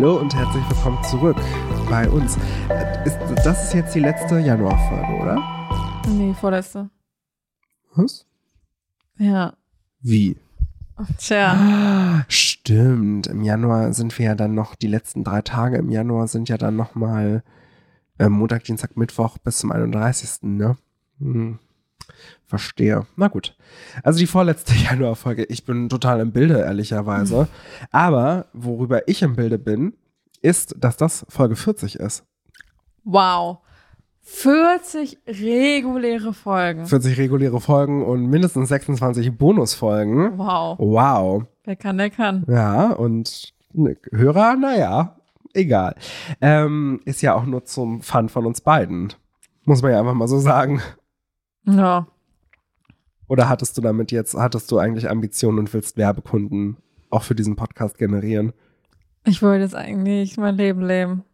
Hallo 0.00 0.20
und 0.20 0.32
herzlich 0.32 0.62
willkommen 0.70 1.02
zurück 1.02 1.36
bei 1.90 2.08
uns. 2.08 2.36
Äh, 2.68 3.04
Ist, 3.04 3.18
das 3.44 3.64
ist 3.64 3.74
jetzt 3.74 3.96
die 3.96 3.98
letzte 3.98 4.38
Januarfolge, 4.38 5.12
oder? 5.20 6.06
Nee, 6.08 6.32
vorletzte. 6.34 6.88
Was? 7.96 8.24
Ja. 9.16 9.54
Wie? 10.00 10.36
Tja. 11.18 11.52
Ah, 11.52 12.24
Stimmt. 12.28 13.26
Im 13.26 13.42
Januar 13.42 13.92
sind 13.92 14.16
wir 14.20 14.26
ja 14.26 14.34
dann 14.36 14.54
noch, 14.54 14.76
die 14.76 14.86
letzten 14.86 15.24
drei 15.24 15.42
Tage 15.42 15.78
im 15.78 15.90
Januar 15.90 16.28
sind 16.28 16.48
ja 16.48 16.58
dann 16.58 16.76
nochmal 16.76 17.42
äh, 18.20 18.28
Montag, 18.28 18.62
Dienstag, 18.62 18.96
Mittwoch 18.96 19.38
bis 19.38 19.58
zum 19.58 19.72
31. 19.72 20.42
Ne? 20.42 20.76
Hm. 21.18 21.58
Verstehe. 22.46 23.06
Na 23.16 23.28
gut. 23.28 23.56
Also 24.02 24.18
die 24.18 24.26
vorletzte 24.26 24.74
Januarfolge. 24.90 25.44
Ich 25.44 25.64
bin 25.64 25.88
total 25.88 26.20
im 26.20 26.32
Bilde, 26.32 26.60
ehrlicherweise. 26.60 27.48
Aber 27.90 28.46
worüber 28.52 29.06
ich 29.06 29.22
im 29.22 29.36
Bilde 29.36 29.58
bin, 29.58 29.94
ist, 30.40 30.74
dass 30.78 30.96
das 30.96 31.26
Folge 31.28 31.56
40 31.56 31.96
ist. 31.96 32.24
Wow. 33.04 33.58
40 34.22 35.18
reguläre 35.26 36.34
Folgen. 36.34 36.86
40 36.86 37.18
reguläre 37.18 37.60
Folgen 37.60 38.04
und 38.04 38.26
mindestens 38.26 38.68
26 38.68 39.36
Bonusfolgen. 39.36 40.36
Wow. 40.36 40.78
Wow. 40.78 41.44
Wer 41.64 41.76
kann, 41.76 41.96
der 41.96 42.10
kann. 42.10 42.44
Ja, 42.46 42.92
und 42.92 43.54
ne, 43.72 43.96
Hörer, 44.12 44.56
naja, 44.56 45.16
egal. 45.54 45.94
Ähm, 46.42 47.00
ist 47.06 47.22
ja 47.22 47.34
auch 47.34 47.46
nur 47.46 47.64
zum 47.64 48.02
Fun 48.02 48.28
von 48.28 48.44
uns 48.44 48.60
beiden. 48.60 49.14
Muss 49.64 49.82
man 49.82 49.92
ja 49.92 50.00
einfach 50.00 50.14
mal 50.14 50.28
so 50.28 50.38
sagen. 50.38 50.82
Ja. 51.68 52.06
Oder 53.28 53.48
hattest 53.48 53.76
du 53.76 53.82
damit 53.82 54.10
jetzt, 54.10 54.34
hattest 54.34 54.70
du 54.70 54.78
eigentlich 54.78 55.08
Ambitionen 55.10 55.58
und 55.58 55.74
willst 55.74 55.96
Werbekunden 55.96 56.78
auch 57.10 57.22
für 57.22 57.34
diesen 57.34 57.56
Podcast 57.56 57.98
generieren? 57.98 58.52
Ich 59.24 59.42
wollte 59.42 59.64
jetzt 59.64 59.74
eigentlich 59.74 60.38
mein 60.38 60.56
Leben 60.56 60.86
leben. 60.86 61.24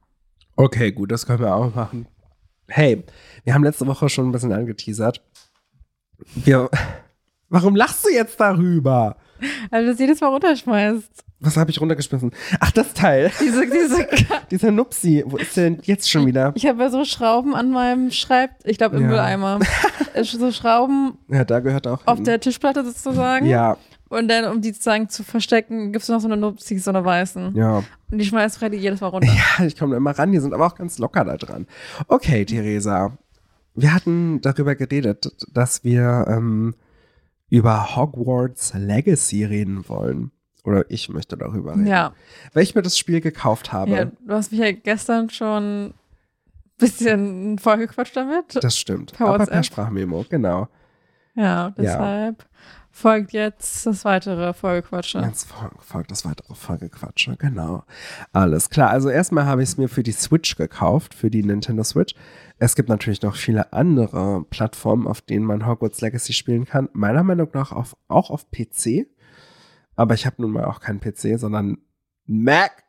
Okay, 0.56 0.90
gut, 0.92 1.12
das 1.12 1.26
können 1.26 1.40
wir 1.40 1.54
auch 1.54 1.74
machen. 1.74 2.06
Hey, 2.66 3.04
wir 3.44 3.54
haben 3.54 3.62
letzte 3.62 3.86
Woche 3.86 4.08
schon 4.08 4.28
ein 4.28 4.32
bisschen 4.32 4.52
angeteasert. 4.52 5.22
Wir. 6.34 6.68
Warum 7.48 7.76
lachst 7.76 8.04
du 8.04 8.10
jetzt 8.10 8.40
darüber? 8.40 9.16
Also, 9.70 9.90
das 9.90 10.00
jedes 10.00 10.20
Mal 10.20 10.28
runterschmeißt. 10.28 11.24
Was 11.40 11.56
habe 11.56 11.70
ich 11.70 11.80
runtergeschmissen? 11.80 12.30
Ach, 12.60 12.70
das 12.70 12.94
Teil. 12.94 13.30
Diese, 13.40 13.66
diese 13.66 14.06
Dieser 14.50 14.70
Nupsi. 14.70 15.24
Wo 15.26 15.36
ist 15.36 15.56
der 15.56 15.70
denn 15.70 15.80
jetzt 15.82 16.10
schon 16.10 16.26
wieder? 16.26 16.52
ich 16.54 16.66
habe 16.66 16.82
ja 16.82 16.88
so 16.90 17.04
Schrauben 17.04 17.54
an 17.54 17.70
meinem 17.70 18.10
Schreib, 18.12 18.50
ich 18.64 18.78
glaube 18.78 18.96
im 18.96 19.02
Ja. 19.02 19.08
Mülleimer. 19.08 19.58
Sind 20.14 20.26
so 20.40 20.52
Schrauben 20.52 21.18
Ja, 21.28 21.44
da 21.44 21.60
gehört 21.60 21.86
auch. 21.86 22.06
auf 22.06 22.16
hin. 22.16 22.24
der 22.24 22.40
Tischplatte 22.40 22.84
sozusagen. 22.84 23.46
Ja, 23.46 23.76
Und 24.08 24.28
dann, 24.28 24.44
um 24.50 24.62
die 24.62 24.70
sozusagen 24.70 25.08
zu 25.10 25.22
verstecken, 25.22 25.92
gibt 25.92 26.04
es 26.04 26.08
noch 26.08 26.20
so 26.20 26.28
eine 26.28 26.36
Nupsis, 26.36 26.84
so 26.84 26.90
eine 26.90 27.04
weißen. 27.04 27.54
ja. 27.56 27.82
Und 28.10 28.18
die 28.18 28.24
schmeißt 28.26 28.58
Freddy 28.58 28.76
jedes 28.76 29.00
Mal 29.00 29.08
runter. 29.08 29.28
Ja, 29.58 29.64
ich 29.66 29.76
komme 29.76 29.90
da 29.92 29.96
immer 29.96 30.12
ran. 30.16 30.30
Die 30.30 30.38
sind 30.38 30.54
aber 30.54 30.66
auch 30.66 30.76
ganz 30.76 30.98
locker 30.98 31.24
da 31.24 31.36
dran. 31.36 31.66
Okay, 32.06 32.44
Theresa. 32.44 33.18
Wir 33.74 33.92
hatten 33.92 34.40
darüber 34.40 34.76
geredet, 34.76 35.32
dass 35.52 35.82
wir 35.82 36.26
ähm, 36.28 36.74
über 37.50 37.96
Hogwarts 37.96 38.72
Legacy 38.74 39.44
reden 39.44 39.88
wollen. 39.88 40.30
Oder 40.64 40.90
ich 40.90 41.08
möchte 41.10 41.36
darüber 41.36 41.72
reden. 41.74 41.86
Ja. 41.86 42.12
Weil 42.54 42.62
ich 42.62 42.74
mir 42.74 42.82
das 42.82 42.98
Spiel 42.98 43.20
gekauft 43.20 43.72
habe. 43.72 43.90
ja. 43.90 44.04
Du 44.06 44.32
hast 44.34 44.50
mich 44.50 44.60
ja 44.60 44.72
gestern 44.72 45.30
schon 45.30 45.86
ein 45.88 45.94
bisschen 46.78 47.58
vollgequatscht 47.58 48.16
damit. 48.16 48.56
Das 48.62 48.78
stimmt. 48.78 49.12
Per 49.12 49.26
aber 49.28 49.46
per. 49.46 49.62
Sprachmemo, 49.62 50.24
genau. 50.28 50.68
Ja, 51.36 51.70
deshalb 51.70 52.46
folgt 52.90 53.32
jetzt 53.32 53.86
das 53.86 54.04
weitere 54.04 54.54
Vollgequatsche. 54.54 55.18
Jetzt 55.18 55.50
fol- 55.50 55.70
folgt 55.80 56.12
das 56.12 56.24
weitere 56.24 56.54
Folgequatsche, 56.54 57.36
genau. 57.36 57.82
Alles 58.32 58.70
klar. 58.70 58.90
Also 58.90 59.08
erstmal 59.10 59.46
habe 59.46 59.62
ich 59.64 59.70
es 59.70 59.76
mir 59.76 59.88
für 59.88 60.04
die 60.04 60.12
Switch 60.12 60.54
gekauft, 60.56 61.12
für 61.12 61.28
die 61.30 61.42
Nintendo 61.42 61.82
Switch. 61.82 62.14
Es 62.60 62.76
gibt 62.76 62.88
natürlich 62.88 63.20
noch 63.22 63.34
viele 63.34 63.72
andere 63.72 64.44
Plattformen, 64.48 65.08
auf 65.08 65.20
denen 65.20 65.44
man 65.44 65.66
Hogwarts 65.66 66.00
Legacy 66.02 66.32
spielen 66.32 66.66
kann. 66.66 66.88
Meiner 66.92 67.24
Meinung 67.24 67.48
nach 67.52 67.72
auf, 67.72 67.96
auch 68.06 68.30
auf 68.30 68.46
PC. 68.52 69.08
Aber 69.96 70.14
ich 70.14 70.26
habe 70.26 70.42
nun 70.42 70.52
mal 70.52 70.64
auch 70.64 70.80
keinen 70.80 71.00
PC, 71.00 71.38
sondern 71.38 71.78
Mac. 72.26 72.84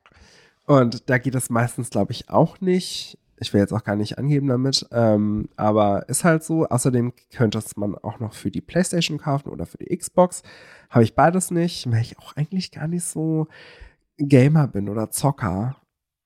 Und 0.65 1.09
da 1.09 1.17
geht 1.17 1.35
es 1.35 1.49
meistens, 1.49 1.89
glaube 1.89 2.11
ich, 2.11 2.29
auch 2.29 2.59
nicht. 2.61 3.19
Ich 3.37 3.53
will 3.53 3.59
jetzt 3.59 3.73
auch 3.73 3.83
gar 3.83 3.97
nicht 3.97 4.17
angeben 4.17 4.47
damit, 4.47 4.87
ähm, 4.91 5.49
aber 5.57 6.07
ist 6.07 6.23
halt 6.23 6.43
so. 6.43 6.65
Außerdem 6.67 7.13
könnte 7.33 7.57
es 7.57 7.75
man 7.75 7.95
auch 7.95 8.19
noch 8.19 8.33
für 8.33 8.49
die 8.49 8.61
PlayStation 8.61 9.17
kaufen 9.17 9.49
oder 9.49 9.65
für 9.65 9.77
die 9.77 9.95
Xbox. 9.95 10.41
Habe 10.89 11.03
ich 11.03 11.15
beides 11.15 11.51
nicht, 11.51 11.91
weil 11.91 12.01
ich 12.01 12.17
auch 12.17 12.35
eigentlich 12.35 12.71
gar 12.71 12.87
nicht 12.87 13.03
so 13.03 13.47
Gamer 14.17 14.67
bin 14.67 14.87
oder 14.89 15.11
Zocker. 15.11 15.75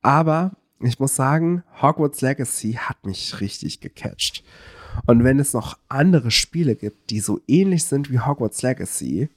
Aber 0.01 0.51
ich 0.81 0.99
muss 0.99 1.15
sagen, 1.15 1.63
Hogwarts 1.81 2.21
Legacy 2.21 2.73
hat 2.73 3.05
mich 3.05 3.41
richtig 3.41 3.81
gecatcht. 3.81 4.43
Und 5.05 5.23
wenn 5.23 5.39
es 5.39 5.53
noch 5.53 5.77
andere 5.87 6.31
Spiele 6.31 6.75
gibt, 6.75 7.09
die 7.09 7.19
so 7.19 7.39
ähnlich 7.47 7.85
sind 7.85 8.11
wie 8.11 8.19
Hogwarts 8.19 8.61
Legacy, 8.61 9.29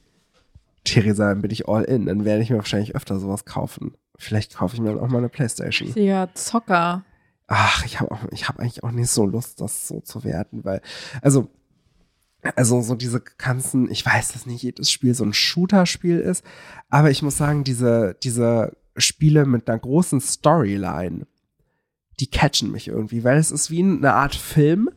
Theresa, 0.83 1.29
dann 1.29 1.41
bin 1.41 1.51
ich 1.51 1.67
all 1.67 1.83
in. 1.83 2.05
Dann 2.05 2.25
werde 2.25 2.43
ich 2.43 2.49
mir 2.49 2.57
wahrscheinlich 2.57 2.95
öfter 2.95 3.19
sowas 3.19 3.45
kaufen. 3.45 3.95
Vielleicht 4.17 4.55
kaufe 4.55 4.75
ich 4.75 4.81
mir 4.81 4.89
dann 4.89 4.99
auch 4.99 5.07
mal 5.07 5.19
eine 5.19 5.29
Playstation. 5.29 5.87
Richtiger 5.87 6.29
Zocker. 6.33 7.03
Ach, 7.47 7.85
ich 7.85 7.99
habe 7.99 8.15
habe 8.15 8.59
eigentlich 8.59 8.83
auch 8.83 8.91
nicht 8.91 9.09
so 9.09 9.25
Lust, 9.25 9.61
das 9.61 9.87
so 9.87 9.99
zu 9.99 10.23
werten, 10.23 10.63
weil, 10.63 10.81
also, 11.21 11.49
also 12.55 12.81
so 12.81 12.95
diese 12.95 13.21
ganzen, 13.21 13.89
ich 13.91 14.05
weiß, 14.05 14.33
dass 14.33 14.45
nicht 14.45 14.63
jedes 14.63 14.91
Spiel 14.91 15.13
so 15.13 15.23
ein 15.23 15.33
Shooter-Spiel 15.33 16.19
ist, 16.19 16.43
aber 16.89 17.11
ich 17.11 17.21
muss 17.21 17.37
sagen, 17.37 17.63
diese, 17.63 18.15
diese 18.23 18.75
Spiele 18.97 19.45
mit 19.45 19.69
einer 19.69 19.79
großen 19.79 20.21
Storyline, 20.21 21.27
die 22.19 22.27
catchen 22.27 22.71
mich 22.71 22.87
irgendwie, 22.87 23.23
weil 23.23 23.37
es 23.37 23.51
ist 23.51 23.71
wie 23.71 23.83
eine 23.83 24.13
Art 24.13 24.35
Film, 24.35 24.89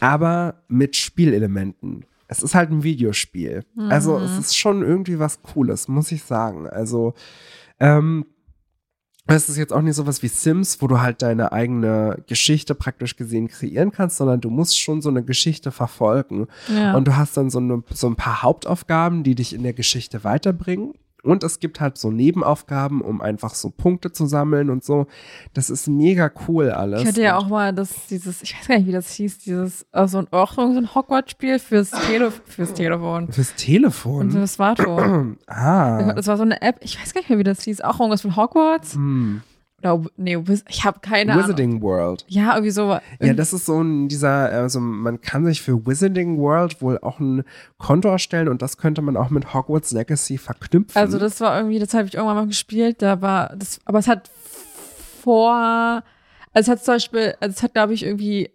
aber 0.00 0.62
mit 0.68 0.96
Spielelementen. 0.96 2.04
Es 2.26 2.42
ist 2.42 2.54
halt 2.54 2.70
ein 2.70 2.82
Videospiel. 2.82 3.64
Also 3.90 4.18
es 4.18 4.38
ist 4.38 4.56
schon 4.56 4.82
irgendwie 4.82 5.18
was 5.18 5.42
Cooles, 5.42 5.88
muss 5.88 6.10
ich 6.10 6.22
sagen. 6.22 6.68
Also, 6.68 7.14
ähm, 7.80 8.26
es 9.26 9.48
ist 9.48 9.56
jetzt 9.56 9.72
auch 9.72 9.80
nicht 9.80 9.94
sowas 9.94 10.22
wie 10.22 10.28
Sims, 10.28 10.82
wo 10.82 10.86
du 10.86 11.00
halt 11.00 11.22
deine 11.22 11.52
eigene 11.52 12.22
Geschichte 12.26 12.74
praktisch 12.74 13.16
gesehen 13.16 13.48
kreieren 13.48 13.90
kannst, 13.90 14.18
sondern 14.18 14.40
du 14.40 14.50
musst 14.50 14.78
schon 14.78 15.00
so 15.00 15.08
eine 15.08 15.24
Geschichte 15.24 15.70
verfolgen. 15.70 16.46
Ja. 16.68 16.94
Und 16.94 17.08
du 17.08 17.16
hast 17.16 17.36
dann 17.36 17.48
so, 17.48 17.58
eine, 17.58 17.82
so 17.90 18.06
ein 18.06 18.16
paar 18.16 18.42
Hauptaufgaben, 18.42 19.22
die 19.22 19.34
dich 19.34 19.54
in 19.54 19.62
der 19.62 19.72
Geschichte 19.72 20.24
weiterbringen. 20.24 20.92
Und 21.24 21.42
es 21.42 21.58
gibt 21.60 21.80
halt 21.80 21.96
so 21.98 22.10
Nebenaufgaben, 22.10 23.00
um 23.00 23.20
einfach 23.20 23.54
so 23.54 23.70
Punkte 23.70 24.12
zu 24.12 24.26
sammeln 24.26 24.70
und 24.70 24.84
so. 24.84 25.06
Das 25.54 25.70
ist 25.70 25.88
mega 25.88 26.30
cool 26.48 26.70
alles. 26.70 27.02
ich 27.02 27.08
hatte 27.08 27.22
ja 27.22 27.36
Und- 27.38 27.44
auch 27.44 27.48
mal 27.48 27.72
das, 27.72 28.06
dieses, 28.08 28.42
ich 28.42 28.54
weiß 28.58 28.68
gar 28.68 28.76
nicht, 28.76 28.86
wie 28.86 28.92
das 28.92 29.10
hieß, 29.12 29.38
dieses, 29.38 29.86
äh, 29.92 30.06
so 30.06 30.18
ein, 30.18 30.26
auch 30.32 30.52
so 30.52 30.60
ein 30.62 30.94
Hogwarts-Spiel 30.94 31.58
fürs, 31.58 31.90
Tele 31.90 32.30
fürs 32.44 32.74
Telefon 32.74 33.32
Fürs 33.32 33.50
und 33.50 33.56
Telefon. 33.56 34.30
fürs 34.30 34.52
Smartphone. 34.54 35.38
ah. 35.46 36.12
Das 36.14 36.26
war 36.26 36.36
so 36.36 36.42
eine 36.42 36.60
App, 36.62 36.76
ich 36.82 37.00
weiß 37.00 37.14
gar 37.14 37.20
nicht 37.20 37.30
mehr, 37.30 37.38
wie 37.38 37.44
das 37.44 37.62
hieß, 37.62 37.80
auch 37.80 38.00
irgendwas 38.00 38.22
von 38.22 38.36
Hogwarts. 38.36 38.94
Hm. 38.94 39.42
Oder, 39.84 40.02
nee, 40.16 40.38
ich 40.68 40.84
habe 40.84 41.00
keine 41.00 41.32
Ahnung. 41.32 41.44
Wizarding 41.44 41.82
World. 41.82 42.24
Ja, 42.28 42.54
irgendwie 42.54 42.70
so. 42.70 42.98
Ja, 43.20 43.34
das 43.34 43.52
ist 43.52 43.66
so 43.66 43.80
ein 43.82 44.08
dieser, 44.08 44.50
also 44.50 44.80
man 44.80 45.20
kann 45.20 45.44
sich 45.44 45.60
für 45.60 45.86
Wizarding 45.86 46.38
World 46.38 46.80
wohl 46.80 46.98
auch 46.98 47.20
ein 47.20 47.44
Konto 47.78 48.08
erstellen 48.08 48.48
und 48.48 48.62
das 48.62 48.78
könnte 48.78 49.02
man 49.02 49.16
auch 49.16 49.30
mit 49.30 49.52
Hogwarts 49.52 49.92
Legacy 49.92 50.38
verknüpfen. 50.38 51.00
Also 51.00 51.18
das 51.18 51.40
war 51.40 51.56
irgendwie, 51.56 51.78
das 51.78 51.92
habe 51.94 52.06
ich 52.06 52.14
irgendwann 52.14 52.36
mal 52.36 52.46
gespielt, 52.46 53.02
da 53.02 53.20
war 53.20 53.54
das, 53.56 53.80
aber 53.84 53.98
es 53.98 54.08
hat 54.08 54.30
vor, 55.22 55.52
also 55.52 56.02
es 56.54 56.68
hat 56.68 56.84
zum 56.84 56.94
Beispiel, 56.94 57.34
also 57.40 57.54
es 57.54 57.62
hat 57.62 57.74
glaube 57.74 57.94
ich 57.94 58.04
irgendwie, 58.04 58.50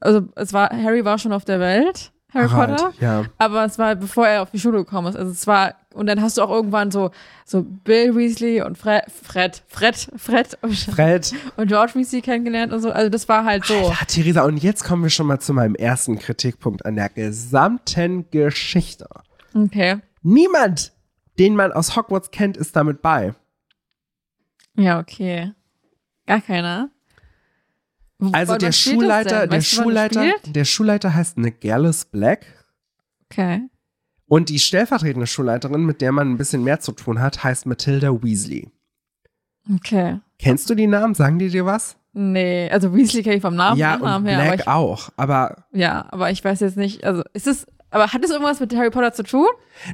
also 0.00 0.22
es 0.36 0.52
war, 0.52 0.70
Harry 0.70 1.04
war 1.04 1.18
schon 1.18 1.32
auf 1.32 1.44
der 1.44 1.60
Welt, 1.60 2.12
Harry 2.32 2.48
Ach 2.50 2.54
Potter, 2.54 2.92
ja. 3.00 3.24
aber 3.38 3.64
es 3.64 3.78
war 3.78 3.94
bevor 3.94 4.26
er 4.26 4.42
auf 4.42 4.50
die 4.50 4.58
Schule 4.58 4.78
gekommen 4.78 5.08
ist, 5.08 5.16
also 5.16 5.30
es 5.30 5.46
war, 5.46 5.74
und 5.96 6.06
dann 6.06 6.20
hast 6.22 6.38
du 6.38 6.42
auch 6.42 6.50
irgendwann 6.50 6.90
so, 6.90 7.10
so 7.44 7.62
Bill 7.62 8.14
Weasley 8.14 8.62
und 8.62 8.76
Fred, 8.78 9.04
Fred, 9.10 9.62
Fred, 9.66 10.08
Fred 10.16 10.58
und, 10.62 10.76
Fred. 10.76 11.32
und 11.56 11.68
George 11.68 11.94
Weasley 11.94 12.20
kennengelernt 12.20 12.72
und 12.72 12.80
so, 12.80 12.90
also 12.90 13.08
das 13.08 13.28
war 13.28 13.44
halt 13.44 13.64
so. 13.64 13.74
Ja, 13.74 14.04
Theresa, 14.06 14.42
und 14.44 14.62
jetzt 14.62 14.84
kommen 14.84 15.02
wir 15.02 15.10
schon 15.10 15.26
mal 15.26 15.40
zu 15.40 15.52
meinem 15.52 15.74
ersten 15.74 16.18
Kritikpunkt 16.18 16.84
an 16.84 16.96
der 16.96 17.08
gesamten 17.08 18.30
Geschichte. 18.30 19.08
Okay. 19.54 19.98
Niemand, 20.22 20.92
den 21.38 21.56
man 21.56 21.72
aus 21.72 21.96
Hogwarts 21.96 22.30
kennt, 22.30 22.56
ist 22.56 22.76
damit 22.76 23.02
bei. 23.02 23.34
Ja, 24.74 25.00
okay. 25.00 25.52
Gar 26.26 26.40
keiner. 26.40 26.90
Also 28.32 28.52
Wann 28.52 28.58
der 28.60 28.72
Schulleiter, 28.72 29.46
der 29.46 29.60
Schulleiter, 29.60 30.32
der 30.46 30.64
Schulleiter 30.64 31.14
heißt 31.14 31.38
Nigellus 31.38 32.06
Black. 32.06 32.46
Okay. 33.30 33.68
Und 34.28 34.48
die 34.48 34.58
stellvertretende 34.58 35.26
Schulleiterin, 35.26 35.84
mit 35.84 36.00
der 36.00 36.12
man 36.12 36.30
ein 36.32 36.36
bisschen 36.36 36.64
mehr 36.64 36.80
zu 36.80 36.92
tun 36.92 37.20
hat, 37.20 37.44
heißt 37.44 37.66
Matilda 37.66 38.22
Weasley. 38.22 38.70
Okay. 39.72 40.20
Kennst 40.38 40.68
du 40.70 40.74
die 40.74 40.86
Namen? 40.86 41.14
Sagen 41.14 41.38
die 41.38 41.48
dir 41.48 41.64
was? 41.66 41.96
Nee, 42.12 42.68
also 42.70 42.94
Weasley 42.94 43.22
kenne 43.22 43.36
ich 43.36 43.42
vom 43.42 43.54
Namen, 43.56 43.78
ja, 43.78 43.96
und 43.96 44.02
Namen 44.02 44.26
her, 44.26 44.38
aber 44.38 44.46
Black 44.48 44.60
ich, 44.60 44.68
auch. 44.68 45.10
Aber 45.16 45.64
ja, 45.72 46.06
aber 46.10 46.30
ich 46.30 46.42
weiß 46.42 46.60
jetzt 46.60 46.76
nicht, 46.78 47.04
also 47.04 47.22
ist 47.34 47.46
es, 47.46 47.66
aber 47.90 48.12
hat 48.12 48.24
es 48.24 48.30
irgendwas 48.30 48.58
mit 48.58 48.74
Harry 48.74 48.88
Potter 48.90 49.12
zu 49.12 49.22
tun? 49.22 49.46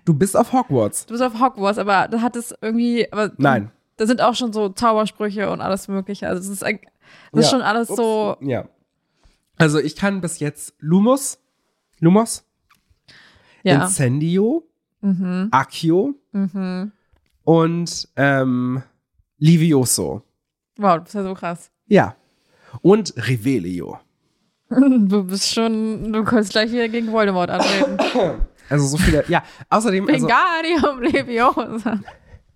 du 0.05 0.15
bist 0.15 0.37
auf 0.37 0.53
Hogwarts. 0.53 1.07
Du 1.07 1.15
bist 1.15 1.23
auf 1.23 1.41
Hogwarts, 1.41 1.79
aber 1.79 2.07
das 2.09 2.23
hat 2.23 2.37
es 2.37 2.55
irgendwie, 2.61 3.11
aber 3.13 3.33
Nein. 3.39 3.73
da 3.97 4.07
sind 4.07 4.21
auch 4.21 4.37
schon 4.37 4.53
so 4.53 4.69
Zaubersprüche 4.69 5.51
und 5.51 5.61
alles 5.61 5.89
mögliche. 5.89 6.29
Also 6.29 6.41
es 6.41 6.49
ist, 6.49 6.63
das 6.63 6.71
ist 6.71 6.79
Ja. 7.33 7.51
schon 7.51 7.63
alles 7.63 7.89
so, 7.89 8.37
Ja. 8.41 8.67
Also 9.59 9.81
ich 9.81 9.97
kann 9.97 10.21
bis 10.21 10.39
jetzt 10.39 10.75
Lumos, 10.79 11.41
Lumos, 11.99 12.45
ja. 13.63 13.83
Incendio, 13.85 14.65
Mhm. 15.01 15.49
Accio 15.51 16.15
Mhm. 16.33 16.93
und 17.45 18.09
ähm, 18.17 18.83
Livioso. 19.39 20.23
Wow, 20.79 20.99
das 21.01 21.09
ist 21.09 21.15
ja 21.15 21.23
so 21.25 21.35
krass. 21.35 21.71
Ja. 21.87 22.15
Und 22.83 23.15
Revelio. 23.17 23.99
Du 24.71 25.25
bist 25.25 25.53
schon, 25.53 26.13
du 26.13 26.25
kannst 26.25 26.53
gleich 26.53 26.71
hier 26.71 26.89
gegen 26.89 27.13
Voldemort 27.13 27.51
antreten. 27.51 27.99
Also 28.69 28.87
so 28.87 28.97
viele, 28.97 29.23
ja. 29.29 29.43
Außerdem, 29.69 30.09
also, 30.09 30.27
Wingardium 30.27 31.03
Leviosa. 31.03 31.99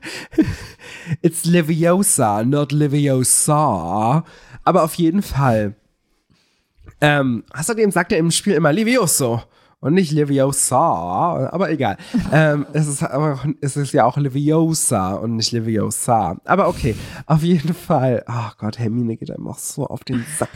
it's 1.22 1.44
Leviosa, 1.44 2.42
not 2.44 2.72
Leviosa. 2.72 4.24
Aber 4.64 4.82
auf 4.82 4.94
jeden 4.94 5.22
Fall. 5.22 5.76
Ähm, 7.00 7.44
außerdem 7.52 7.92
sagt 7.92 8.10
er 8.10 8.18
im 8.18 8.32
Spiel 8.32 8.54
immer 8.54 8.72
Levioso 8.72 9.42
und 9.80 9.94
nicht 9.94 10.10
Leviosa, 10.12 11.48
aber 11.52 11.70
egal. 11.70 11.96
ähm, 12.32 12.66
es, 12.72 12.86
ist 12.88 13.02
aber, 13.02 13.34
auch- 13.34 13.46
es 13.60 13.76
ist 13.76 13.92
ja 13.92 14.04
auch 14.04 14.16
Leviosa 14.16 15.12
und 15.14 15.36
nicht 15.36 15.52
Leviosa. 15.52 16.36
Aber 16.44 16.68
okay, 16.68 16.94
auf 17.26 17.42
jeden 17.42 17.74
Fall. 17.74 18.24
Ach 18.26 18.56
Gott, 18.58 18.78
Hermine 18.78 19.16
geht 19.16 19.30
einem 19.30 19.46
auch 19.48 19.58
so 19.58 19.86
auf 19.86 20.02
den 20.04 20.24
Sack. 20.38 20.50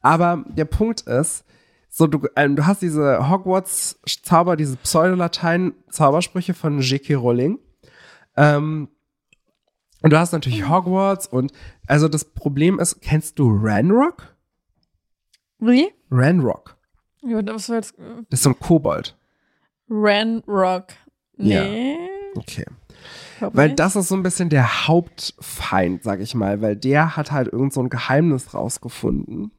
Aber 0.00 0.44
der 0.48 0.64
Punkt 0.64 1.02
ist, 1.02 1.44
so, 1.88 2.06
du, 2.06 2.26
ähm, 2.36 2.56
du 2.56 2.66
hast 2.66 2.80
diese 2.80 3.28
Hogwarts-Zauber, 3.28 4.56
diese 4.56 4.76
Pseudolatein-Zaubersprüche 4.76 6.54
von 6.54 6.80
J.K. 6.80 7.14
Rowling. 7.16 7.58
Ähm, 8.36 8.88
und 10.02 10.10
du 10.12 10.18
hast 10.18 10.32
natürlich 10.32 10.68
Hogwarts 10.68 11.26
und 11.26 11.52
also 11.86 12.08
das 12.08 12.24
Problem 12.24 12.78
ist, 12.80 13.00
kennst 13.02 13.38
du 13.38 13.50
Ranrock? 13.62 14.34
Wie? 15.58 15.90
Ranrock. 16.10 16.76
Ja, 17.24 17.40
was 17.46 17.68
war 17.68 17.76
jetzt? 17.76 17.94
Das 18.30 18.40
ist 18.40 18.42
so 18.44 18.50
ein 18.50 18.58
Kobold. 18.58 19.16
Ran 19.88 20.42
Rock. 20.46 20.86
Nee. 21.36 21.96
Okay. 22.36 22.64
glaub 23.38 23.54
Weil 23.56 23.68
nicht. 23.68 23.78
das 23.78 23.96
ist 23.96 24.08
so 24.08 24.14
ein 24.14 24.22
bisschen 24.22 24.48
der 24.48 24.86
Hauptfeind, 24.88 26.02
sag 26.02 26.20
ich 26.20 26.34
mal, 26.34 26.60
weil 26.62 26.76
der 26.76 27.16
hat 27.16 27.30
halt 27.32 27.48
irgend 27.48 27.72
so 27.72 27.80
ein 27.82 27.90
Geheimnis 27.90 28.54
rausgefunden. 28.54 29.52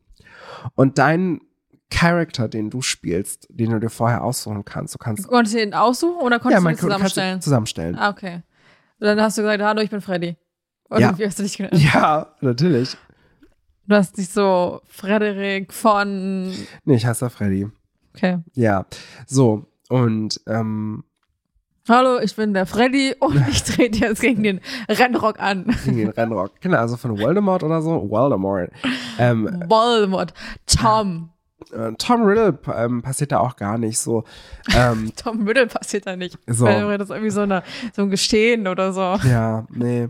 Und 0.76 0.98
dein 0.98 1.42
Charakter, 1.90 2.48
den 2.48 2.70
du 2.70 2.82
spielst, 2.82 3.48
den 3.50 3.72
du 3.72 3.80
dir 3.80 3.90
vorher 3.90 4.24
aussuchen 4.24 4.66
kannst, 4.66 4.96
du 4.96 4.98
kannst 4.98 5.28
Konntest 5.28 5.54
du 5.56 5.60
den 5.60 5.74
aussuchen 5.74 6.22
oder 6.22 6.40
konntest 6.40 6.58
du 6.58 6.60
den 6.60 6.64
man 6.64 6.74
du 6.76 6.80
zusammenstellen? 6.82 7.42
zusammenstellen. 7.42 7.96
Ah, 7.96 8.10
okay. 8.10 8.42
Und 9.00 9.08
dann 9.08 9.22
hast 9.22 9.38
du 9.38 9.42
gesagt, 9.44 9.62
hallo, 9.62 9.82
ich 9.82 9.90
bin 9.92 10.02
Freddy. 10.02 10.38
Oder 10.90 11.00
Ja. 11.00 11.18
wie 11.20 11.26
hast 11.26 11.38
du 11.40 11.44
dich 11.44 11.58
genannt? 11.58 11.76
Ja, 11.94 12.34
natürlich. 12.42 12.98
Du 13.88 13.96
hast 13.96 14.18
dich 14.18 14.30
so 14.30 14.82
Frederik 14.86 15.74
von. 15.74 16.52
Nee, 16.86 16.96
ich 16.96 17.06
heiße 17.06 17.30
Freddy. 17.30 17.68
Okay. 18.16 18.38
Ja. 18.54 18.86
So, 19.28 19.66
und 19.90 20.40
ähm, 20.48 21.04
Hallo, 21.90 22.20
ich 22.20 22.34
bin 22.38 22.54
der 22.54 22.66
Freddy 22.66 23.14
und 23.20 23.36
ich 23.50 23.62
trete 23.64 24.00
jetzt 24.00 24.22
gegen 24.22 24.42
den 24.44 24.62
Rennrock 24.88 25.40
an. 25.42 25.76
gegen 25.84 25.98
den 25.98 26.10
Rennrock. 26.10 26.62
Genau, 26.62 26.78
also 26.78 26.96
von 26.96 27.20
Voldemort 27.20 27.62
oder 27.64 27.82
so. 27.82 28.10
Voldemort. 28.10 28.72
Ähm, 29.20 29.64
Voldemort. 29.68 30.34
Tom. 30.66 31.32
äh, 31.74 31.92
Tom 31.98 32.24
Riddle 32.24 32.58
ähm, 32.74 33.02
passiert 33.02 33.34
da 33.34 33.40
auch 33.40 33.58
gar 33.58 33.78
nicht 33.78 34.00
so. 34.00 34.24
Ähm, 34.74 35.12
Tom 35.18 35.46
Riddle 35.46 35.68
passiert 35.68 36.08
da 36.08 36.16
nicht. 36.16 36.38
So. 36.48 36.64
Weil 36.66 36.98
Das 36.98 37.10
ist 37.10 37.16
irgendwie 37.16 37.32
so, 37.32 37.42
eine, 37.42 37.64
so 37.94 38.04
ein 38.04 38.10
Gestehen 38.10 38.66
oder 38.68 38.94
so. 38.94 39.02
ja, 39.28 39.66
nee. 39.70 40.08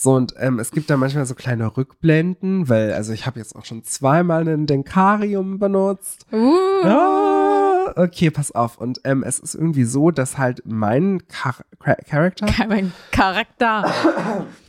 So, 0.00 0.14
und 0.14 0.34
ähm, 0.38 0.60
es 0.60 0.70
gibt 0.70 0.90
da 0.90 0.96
manchmal 0.96 1.26
so 1.26 1.34
kleine 1.34 1.76
Rückblenden, 1.76 2.68
weil, 2.68 2.92
also 2.92 3.12
ich 3.12 3.26
habe 3.26 3.40
jetzt 3.40 3.56
auch 3.56 3.64
schon 3.64 3.82
zweimal 3.82 4.42
einen 4.42 4.66
Denkarium 4.66 5.58
benutzt. 5.58 6.24
Uh. 6.32 6.54
Ah, 6.84 7.92
okay, 7.96 8.30
pass 8.30 8.52
auf. 8.52 8.78
Und 8.78 9.00
ähm, 9.02 9.24
es 9.24 9.40
ist 9.40 9.56
irgendwie 9.56 9.82
so, 9.82 10.12
dass 10.12 10.38
halt 10.38 10.62
mein 10.64 11.22
Char 11.28 11.56
Char 11.82 11.96
Charakter 12.08 12.46
Mein 12.68 12.92
Charakter. 13.10 13.92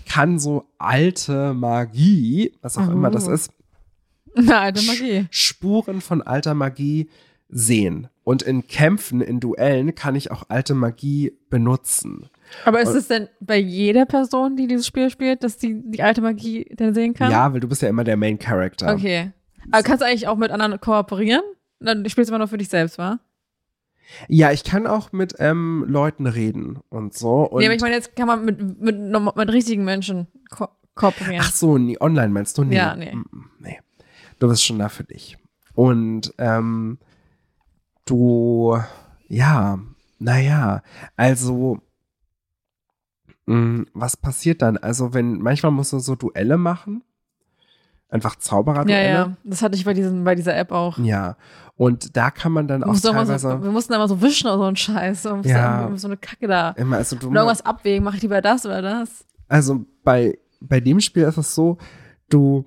kann 0.07 0.39
so 0.39 0.65
alte 0.79 1.53
Magie, 1.53 2.53
was 2.63 2.79
auch 2.79 2.89
immer 2.89 3.11
das 3.11 3.27
Oh. 3.27 3.31
ist, 3.31 3.51
Na, 4.33 4.61
alte 4.61 4.81
Magie. 4.81 5.27
Spuren 5.29 6.01
von 6.01 6.23
alter 6.23 6.55
Magie 6.55 7.07
sehen. 7.49 8.07
Und 8.23 8.41
in 8.41 8.65
Kämpfen, 8.67 9.21
in 9.21 9.39
Duellen 9.39 9.93
kann 9.93 10.15
ich 10.15 10.31
auch 10.31 10.45
alte 10.49 10.73
Magie 10.73 11.33
benutzen. 11.51 12.29
Aber 12.65 12.81
ist 12.81 12.89
es 12.95 13.07
denn 13.07 13.27
bei 13.39 13.57
jeder 13.57 14.05
Person, 14.05 14.55
die 14.55 14.67
dieses 14.67 14.87
Spiel 14.87 15.09
spielt, 15.09 15.43
dass 15.43 15.57
die 15.57 15.81
die 15.83 16.01
alte 16.01 16.21
Magie 16.21 16.65
denn 16.65 16.93
sehen 16.93 17.13
kann? 17.13 17.31
Ja, 17.31 17.53
weil 17.53 17.59
du 17.59 17.67
bist 17.67 17.81
ja 17.81 17.89
immer 17.89 18.03
der 18.03 18.17
Main 18.17 18.39
Character. 18.39 18.93
Okay. 18.93 19.31
Aber 19.71 19.83
kannst 19.83 20.01
du 20.01 20.05
eigentlich 20.07 20.27
auch 20.27 20.37
mit 20.37 20.51
anderen 20.51 20.79
kooperieren? 20.79 21.43
Dann 21.79 22.07
spielst 22.09 22.29
du 22.29 22.33
immer 22.33 22.39
nur 22.39 22.47
für 22.47 22.57
dich 22.57 22.69
selbst, 22.69 22.97
wa? 22.97 23.19
Ja, 24.27 24.51
ich 24.51 24.63
kann 24.63 24.87
auch 24.87 25.11
mit 25.11 25.35
ähm, 25.37 25.85
Leuten 25.87 26.25
reden 26.25 26.79
und 26.89 27.13
so. 27.13 27.43
Und 27.43 27.59
nee, 27.59 27.67
aber 27.67 27.75
ich 27.75 27.81
meine, 27.81 27.93
jetzt 27.93 28.15
kann 28.15 28.25
man 28.27 28.43
mit, 28.43 28.81
mit, 28.81 28.97
norm- 28.97 29.31
mit 29.35 29.49
richtigen 29.53 29.85
Menschen 29.85 30.27
ko 30.49 30.67
kooperieren. 30.95 31.43
Ach 31.45 31.53
so, 31.53 31.77
nee, 31.77 31.95
online 31.99 32.29
meinst 32.29 32.57
du? 32.57 32.63
Nee. 32.63 32.75
Ja, 32.75 32.95
nee. 32.95 33.13
Mm, 33.13 33.19
mm, 33.31 33.49
nee. 33.59 33.79
Du 34.39 34.47
bist 34.49 34.65
schon 34.65 34.79
da 34.79 34.89
für 34.89 35.03
dich. 35.03 35.37
Und 35.75 36.33
ähm, 36.39 36.97
du, 38.05 38.77
ja, 39.27 39.79
naja, 40.17 40.81
also, 41.15 41.79
was 43.93 44.15
passiert 44.17 44.61
dann? 44.61 44.77
Also, 44.77 45.13
wenn, 45.13 45.39
manchmal 45.41 45.71
musst 45.71 45.91
du 45.93 45.99
so 45.99 46.15
Duelle 46.15 46.57
machen. 46.57 47.03
Einfach 48.11 48.35
ja, 48.35 48.39
Zaubererduelle. 48.39 49.09
ja. 49.09 49.37
Das 49.43 49.61
hatte 49.61 49.75
ich 49.75 49.85
bei, 49.85 49.93
diesem, 49.93 50.23
bei 50.23 50.33
dieser 50.35 50.55
App 50.55 50.71
auch. 50.71 50.97
Ja. 50.99 51.35
Und 51.75 52.17
da 52.17 52.31
kann 52.31 52.51
man 52.51 52.67
dann 52.67 52.83
auch 52.83 52.99
teilweise 52.99 53.37
so, 53.39 53.63
wir 53.63 53.71
mussten 53.71 53.93
immer 53.93 54.07
so 54.07 54.21
wischen 54.21 54.47
oder 54.47 54.57
so 54.57 54.63
einen 54.65 54.75
Scheiß. 54.75 55.23
So, 55.23 55.35
Ja. 55.43 55.89
so 55.95 56.07
eine 56.07 56.17
Kacke 56.17 56.47
da. 56.47 56.71
immer, 56.71 56.97
also 56.97 57.15
du 57.15 57.27
Oder 57.29 57.41
irgendwas 57.41 57.65
abwägen, 57.65 58.03
mache 58.03 58.17
ich 58.17 58.21
lieber 58.23 58.41
das 58.41 58.65
oder 58.65 58.81
das? 58.81 59.25
Also 59.47 59.85
bei, 60.03 60.37
bei 60.59 60.79
dem 60.79 60.99
Spiel 60.99 61.23
ist 61.23 61.37
es 61.37 61.55
so, 61.55 61.77
du 62.29 62.65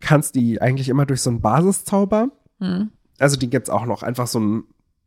kannst 0.00 0.34
die 0.34 0.60
eigentlich 0.60 0.88
immer 0.88 1.06
durch 1.06 1.22
so 1.22 1.30
einen 1.30 1.40
Basiszauber, 1.40 2.28
Hm. 2.60 2.90
also 3.18 3.36
die 3.36 3.48
gibt's 3.50 3.70
auch 3.70 3.86
noch, 3.86 4.02
einfach 4.02 4.26
so 4.26 4.38
ein, 4.40 4.64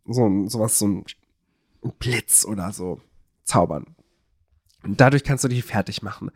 so 0.08 0.26
ein, 0.28 0.48
sowas, 0.48 0.80
so 0.80 0.88
ein 0.88 1.06
Blitz 2.00 2.46
oder 2.46 2.72
so 2.72 3.00
zaubern. 3.44 3.86
Dadurch 4.86 5.24
kannst 5.24 5.44
du 5.44 5.48
die 5.48 5.62
fertig 5.62 6.02
machen. 6.02 6.32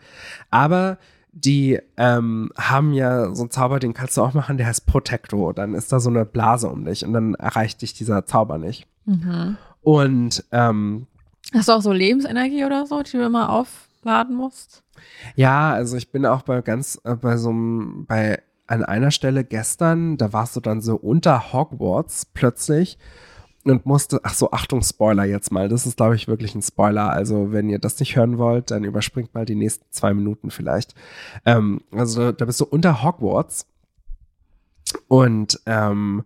Aber 0.49 0.97
die 1.31 1.79
ähm, 1.95 2.51
haben 2.57 2.93
ja 2.93 3.33
so 3.33 3.43
einen 3.43 3.51
Zauber, 3.51 3.79
den 3.79 3.93
kannst 3.93 4.17
du 4.17 4.21
auch 4.21 4.33
machen, 4.33 4.57
der 4.57 4.67
heißt 4.67 4.85
Protecto. 4.85 5.53
Dann 5.53 5.73
ist 5.73 5.91
da 5.91 5.99
so 5.99 6.09
eine 6.09 6.25
Blase 6.25 6.67
um 6.69 6.83
dich 6.85 7.05
und 7.05 7.13
dann 7.13 7.35
erreicht 7.35 7.81
dich 7.81 7.93
dieser 7.93 8.25
Zauber 8.25 8.57
nicht. 8.57 8.87
Mhm. 9.05 9.57
Und 9.81 10.43
ähm, 10.51 11.07
Hast 11.53 11.69
du 11.69 11.73
auch 11.73 11.81
so 11.81 11.91
Lebensenergie 11.91 12.65
oder 12.65 12.85
so, 12.85 13.01
die 13.01 13.11
du 13.11 13.25
immer 13.25 13.49
aufladen 13.49 14.35
musst? 14.35 14.83
Ja, 15.35 15.71
also 15.71 15.97
ich 15.97 16.11
bin 16.11 16.25
auch 16.25 16.43
bei 16.43 16.61
ganz, 16.61 16.99
äh, 17.03 17.15
bei 17.15 17.37
so 17.37 17.49
einem, 17.49 18.05
bei 18.05 18.41
an 18.67 18.85
einer 18.85 19.11
Stelle 19.11 19.43
gestern, 19.43 20.17
da 20.17 20.31
warst 20.31 20.55
du 20.55 20.61
dann 20.61 20.79
so 20.79 20.95
unter 20.95 21.51
Hogwarts 21.51 22.25
plötzlich 22.25 22.97
und 23.63 23.85
musste, 23.85 24.19
ach 24.23 24.33
so, 24.33 24.51
Achtung, 24.51 24.81
Spoiler 24.81 25.23
jetzt 25.25 25.51
mal. 25.51 25.69
Das 25.69 25.85
ist, 25.85 25.97
glaube 25.97 26.15
ich, 26.15 26.27
wirklich 26.27 26.55
ein 26.55 26.61
Spoiler. 26.61 27.11
Also, 27.11 27.51
wenn 27.51 27.69
ihr 27.69 27.79
das 27.79 27.99
nicht 27.99 28.15
hören 28.15 28.37
wollt, 28.37 28.71
dann 28.71 28.83
überspringt 28.83 29.33
mal 29.33 29.45
die 29.45 29.55
nächsten 29.55 29.85
zwei 29.91 30.13
Minuten 30.13 30.49
vielleicht. 30.51 30.95
Ähm, 31.45 31.81
also, 31.91 32.31
da 32.31 32.45
bist 32.45 32.59
du 32.59 32.65
unter 32.65 33.03
Hogwarts 33.03 33.67
und 35.07 35.59
ähm, 35.65 36.23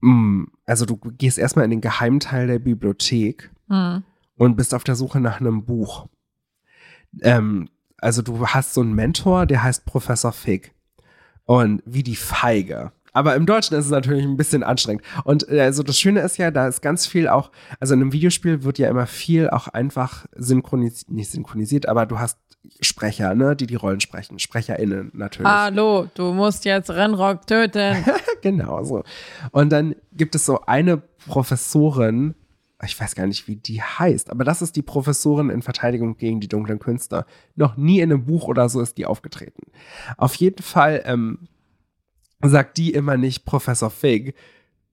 mh, 0.00 0.46
also 0.66 0.84
du 0.84 0.96
gehst 0.96 1.38
erstmal 1.38 1.64
in 1.64 1.70
den 1.70 1.80
Geheimteil 1.80 2.46
der 2.46 2.58
Bibliothek 2.58 3.50
Hm. 3.68 4.04
und 4.36 4.56
bist 4.56 4.74
auf 4.74 4.84
der 4.84 4.94
Suche 4.94 5.18
nach 5.18 5.40
einem 5.40 5.64
Buch. 5.64 6.06
Ähm, 7.22 7.68
also 7.98 8.22
du 8.22 8.46
hast 8.46 8.74
so 8.74 8.80
einen 8.80 8.94
Mentor, 8.94 9.46
der 9.46 9.62
heißt 9.62 9.84
Professor 9.86 10.30
Fig. 10.32 10.72
Und 11.46 11.82
wie 11.86 12.02
die 12.02 12.16
Feige. 12.16 12.92
Aber 13.16 13.34
im 13.34 13.46
Deutschen 13.46 13.78
ist 13.78 13.86
es 13.86 13.90
natürlich 13.90 14.24
ein 14.24 14.36
bisschen 14.36 14.62
anstrengend. 14.62 15.02
Und 15.24 15.48
äh, 15.48 15.62
also 15.62 15.82
das 15.82 15.98
Schöne 15.98 16.20
ist 16.20 16.36
ja, 16.36 16.50
da 16.50 16.68
ist 16.68 16.82
ganz 16.82 17.06
viel 17.06 17.28
auch, 17.28 17.50
also 17.80 17.94
in 17.94 18.02
einem 18.02 18.12
Videospiel 18.12 18.62
wird 18.62 18.78
ja 18.78 18.90
immer 18.90 19.06
viel 19.06 19.48
auch 19.48 19.68
einfach 19.68 20.26
synchronisiert, 20.36 21.10
nicht 21.10 21.30
synchronisiert, 21.30 21.88
aber 21.88 22.04
du 22.04 22.18
hast 22.18 22.38
Sprecher, 22.80 23.34
ne, 23.34 23.56
die 23.56 23.66
die 23.66 23.74
Rollen 23.74 24.00
sprechen. 24.00 24.38
SprecherInnen 24.38 25.12
natürlich. 25.14 25.50
Hallo, 25.50 26.08
du 26.12 26.34
musst 26.34 26.66
jetzt 26.66 26.90
Rennrock 26.90 27.46
töten. 27.46 28.04
Genau 28.42 28.84
so. 28.84 29.02
Und 29.50 29.70
dann 29.70 29.96
gibt 30.12 30.34
es 30.34 30.44
so 30.44 30.60
eine 30.66 30.98
Professorin, 30.98 32.34
ich 32.84 33.00
weiß 33.00 33.14
gar 33.14 33.26
nicht, 33.26 33.48
wie 33.48 33.56
die 33.56 33.82
heißt, 33.82 34.30
aber 34.30 34.44
das 34.44 34.62
ist 34.62 34.76
die 34.76 34.82
Professorin 34.82 35.48
in 35.48 35.62
Verteidigung 35.62 36.16
gegen 36.16 36.38
die 36.38 36.46
dunklen 36.46 36.78
Künste. 36.78 37.24
Noch 37.56 37.76
nie 37.76 38.00
in 38.00 38.12
einem 38.12 38.26
Buch 38.26 38.46
oder 38.46 38.68
so 38.68 38.80
ist 38.80 38.98
die 38.98 39.06
aufgetreten. 39.06 39.62
Auf 40.16 40.34
jeden 40.34 40.62
Fall 40.62 41.02
ähm, 41.06 41.48
sagt 42.42 42.76
die 42.76 42.92
immer 42.92 43.16
nicht 43.16 43.44
Professor 43.44 43.90
Fig, 43.90 44.34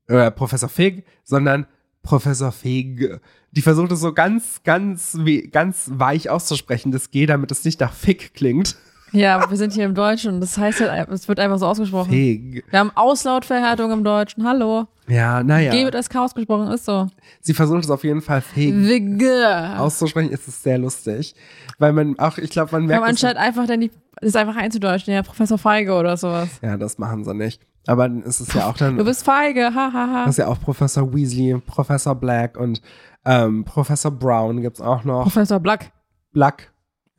äh, 0.08 0.32
Professor 0.32 0.70
Fig, 0.70 1.04
sondern 1.24 1.68
Professor 2.02 2.52
Fig. 2.52 3.20
Die 3.52 3.62
versucht 3.62 3.92
es 3.92 4.02
so 4.02 4.14
ganz, 4.14 4.62
ganz, 4.64 5.18
ganz 5.52 5.90
weich 5.94 6.30
auszusprechen, 6.30 6.92
das 6.92 7.12
G, 7.12 7.26
damit 7.26 7.52
es 7.52 7.66
nicht 7.66 7.80
nach 7.80 7.94
Fick 7.94 8.34
klingt. 8.34 8.76
Ja, 9.14 9.36
aber 9.38 9.50
wir 9.52 9.58
sind 9.58 9.74
hier 9.74 9.86
im 9.86 9.94
Deutschen 9.96 10.34
und 10.34 10.42
das 10.42 10.58
heißt 10.58 10.82
halt, 10.82 11.08
es 11.10 11.28
wird 11.28 11.40
einfach 11.40 11.60
so 11.60 11.68
ausgesprochen. 11.68 12.10
Fig. 12.12 12.64
Wir 12.70 12.80
haben 12.80 12.92
Auslautverhärtung 12.96 13.92
im 13.92 14.04
Deutschen. 14.04 14.44
Hallo. 14.46 14.88
Ja, 15.08 15.42
G 15.42 15.48
naja. 15.48 15.72
wird 15.74 15.96
als 15.96 16.10
K 16.10 16.24
ausgesprochen, 16.24 16.68
ist 16.72 16.86
so. 16.86 17.08
Sie 17.42 17.54
versucht 17.54 17.84
es 17.84 17.90
auf 17.92 18.04
jeden 18.04 18.22
Fall 18.22 18.42
Fig 18.42 18.74
Wigge. 18.74 19.76
auszusprechen, 19.78 20.32
ist 20.32 20.48
es 20.48 20.64
sehr 20.64 20.78
lustig. 20.78 21.36
Weil 21.78 21.94
man 21.94 22.18
auch, 22.20 22.38
ich 22.38 22.50
glaube, 22.50 22.72
man 22.72 22.86
merkt. 22.86 23.04
es- 23.04 23.10
anstatt 23.10 23.38
einfach 23.38 23.68
dann 23.68 23.82
die, 23.82 23.92
ist 24.22 24.36
einfach 24.36 24.56
einzudeutschen, 24.56 25.14
ja, 25.14 25.22
Professor 25.22 25.58
Feige 25.58 25.94
oder 25.94 26.18
sowas. 26.18 26.50
ja, 26.62 26.78
das 26.78 26.98
machen 26.98 27.24
sie 27.24 27.34
nicht. 27.34 27.62
Aber 27.86 28.08
dann 28.08 28.24
ist 28.24 28.40
es 28.40 28.54
ja 28.54 28.68
auch 28.68 28.78
dann. 28.78 28.98
Du 28.98 29.04
bist 29.04 29.24
feige, 29.26 29.74
hahaha. 29.76 30.22
Das 30.26 30.36
ist 30.36 30.38
ja 30.38 30.48
auch 30.48 30.60
Professor 30.60 31.14
Weasley, 31.14 31.60
Professor 31.66 32.16
Black 32.16 32.58
und 32.58 32.82
ähm, 33.26 33.64
Professor 33.66 34.10
Brown 34.12 34.62
gibt's 34.62 34.80
auch 34.82 35.04
noch. 35.04 35.24
Professor 35.24 35.60
Black, 35.60 35.92
Black. 36.32 36.72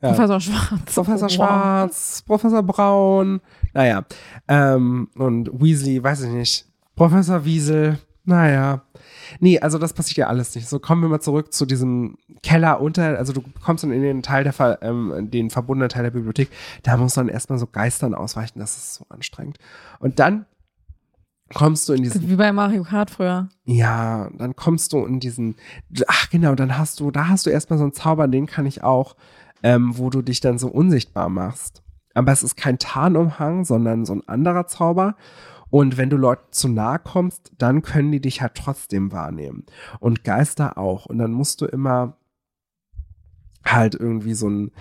Ja. 0.05 0.13
Professor 0.13 0.39
Schwarz. 0.39 0.93
Professor 0.93 1.27
Wow. 1.27 1.31
Schwarz, 1.31 2.23
Professor 2.25 2.63
Braun, 2.63 3.41
naja. 3.73 4.05
Ähm, 4.47 5.09
und 5.15 5.49
Weasley, 5.53 6.03
weiß 6.03 6.21
ich 6.23 6.31
nicht. 6.31 6.65
Professor 6.95 7.43
Wiesel, 7.45 7.99
naja. 8.23 8.81
Nee, 9.39 9.59
also 9.59 9.77
das 9.77 9.93
passiert 9.93 10.17
ja 10.17 10.27
alles 10.27 10.55
nicht. 10.55 10.67
So 10.67 10.79
kommen 10.79 11.01
wir 11.01 11.09
mal 11.09 11.19
zurück 11.19 11.53
zu 11.53 11.65
diesem 11.65 12.17
Keller 12.41 12.79
unter, 12.81 13.17
also 13.17 13.33
du 13.33 13.43
kommst 13.63 13.83
dann 13.83 13.91
in 13.91 14.01
den 14.01 14.21
Teil 14.23 14.43
der, 14.43 14.53
Ver- 14.53 14.79
ähm, 14.81 15.29
den 15.31 15.49
verbundenen 15.49 15.89
Teil 15.89 16.03
der 16.03 16.11
Bibliothek, 16.11 16.49
da 16.83 16.95
muss 16.97 17.15
man 17.15 17.27
erstmal 17.27 17.57
so 17.59 17.67
Geistern 17.67 18.13
ausweichen, 18.13 18.59
das 18.59 18.77
ist 18.77 18.93
so 18.95 19.05
anstrengend. 19.09 19.57
Und 19.99 20.19
dann 20.19 20.45
kommst 21.53 21.87
du 21.89 21.93
in 21.93 22.03
diesen 22.03 22.27
Wie 22.29 22.35
bei 22.35 22.51
Mario 22.51 22.83
Kart 22.83 23.11
früher. 23.11 23.49
ja, 23.65 24.29
dann 24.37 24.55
kommst 24.55 24.93
du 24.93 25.05
in 25.05 25.19
diesen, 25.19 25.55
ach 26.07 26.29
genau, 26.29 26.55
dann 26.55 26.77
hast 26.77 26.99
du, 26.99 27.11
da 27.11 27.27
hast 27.27 27.45
du 27.45 27.49
erstmal 27.51 27.77
so 27.77 27.83
einen 27.85 27.93
Zauber, 27.93 28.27
den 28.27 28.45
kann 28.47 28.65
ich 28.65 28.83
auch, 28.83 29.15
ähm, 29.65 29.97
wo 29.97 30.11
du 30.11 30.21
dich 30.21 30.41
dann 30.41 30.59
so 30.59 30.67
unsichtbar 30.67 31.27
machst. 31.27 31.81
Aber 32.13 32.31
es 32.31 32.43
ist 32.43 32.55
kein 32.55 32.77
Tarnumhang, 32.77 33.65
sondern 33.65 34.05
so 34.05 34.13
ein 34.13 34.27
anderer 34.27 34.67
Zauber. 34.67 35.15
Und 35.71 35.97
wenn 35.97 36.11
du 36.11 36.17
Leuten 36.17 36.51
zu 36.51 36.67
nahe 36.67 36.99
kommst, 36.99 37.51
dann 37.57 37.81
können 37.81 38.11
die 38.11 38.21
dich 38.21 38.43
halt 38.43 38.53
trotzdem 38.53 39.11
wahrnehmen. 39.11 39.65
Und 39.99 40.23
Geister 40.23 40.77
auch. 40.77 41.07
Und 41.07 41.17
dann 41.17 41.31
musst 41.31 41.61
du 41.61 41.65
immer 41.65 42.15
halt 43.65 43.95
irgendwie 43.95 44.35
so 44.35 44.47
ein, 44.47 44.71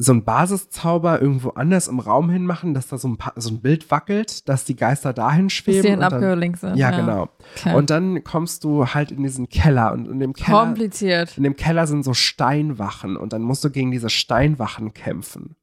so 0.00 0.12
ein 0.12 0.22
Basiszauber 0.24 1.20
irgendwo 1.20 1.50
anders 1.50 1.88
im 1.88 1.98
Raum 1.98 2.30
hinmachen, 2.30 2.72
dass 2.72 2.86
da 2.86 2.98
so 2.98 3.08
ein, 3.08 3.16
Pa- 3.16 3.32
so 3.34 3.50
ein 3.50 3.60
Bild 3.60 3.90
wackelt, 3.90 4.48
dass 4.48 4.64
die 4.64 4.76
Geister 4.76 5.12
dahin 5.12 5.46
Dass 5.46 5.54
schweben. 5.54 5.82
die 5.82 5.88
und 5.92 6.00
dann- 6.00 6.12
abgelinkt 6.14 6.60
sind. 6.60 6.76
ja, 6.76 6.92
genau. 6.92 7.28
Okay. 7.56 7.74
Und 7.74 7.90
dann 7.90 8.22
kommst 8.22 8.62
du 8.62 8.86
halt 8.86 9.10
in 9.10 9.24
diesen 9.24 9.48
Keller 9.48 9.92
und 9.92 10.06
in 10.06 10.20
dem 10.20 10.34
Keller, 10.34 10.66
Kompliziert. 10.66 11.36
in 11.36 11.42
dem 11.42 11.56
Keller 11.56 11.88
sind 11.88 12.04
so 12.04 12.14
Steinwachen 12.14 13.16
und 13.16 13.32
dann 13.32 13.42
musst 13.42 13.64
du 13.64 13.70
gegen 13.70 13.90
diese 13.90 14.08
Steinwachen 14.08 14.94
kämpfen. 14.94 15.56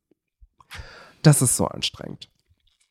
Das 1.21 1.41
ist 1.41 1.55
so 1.55 1.67
anstrengend. 1.67 2.29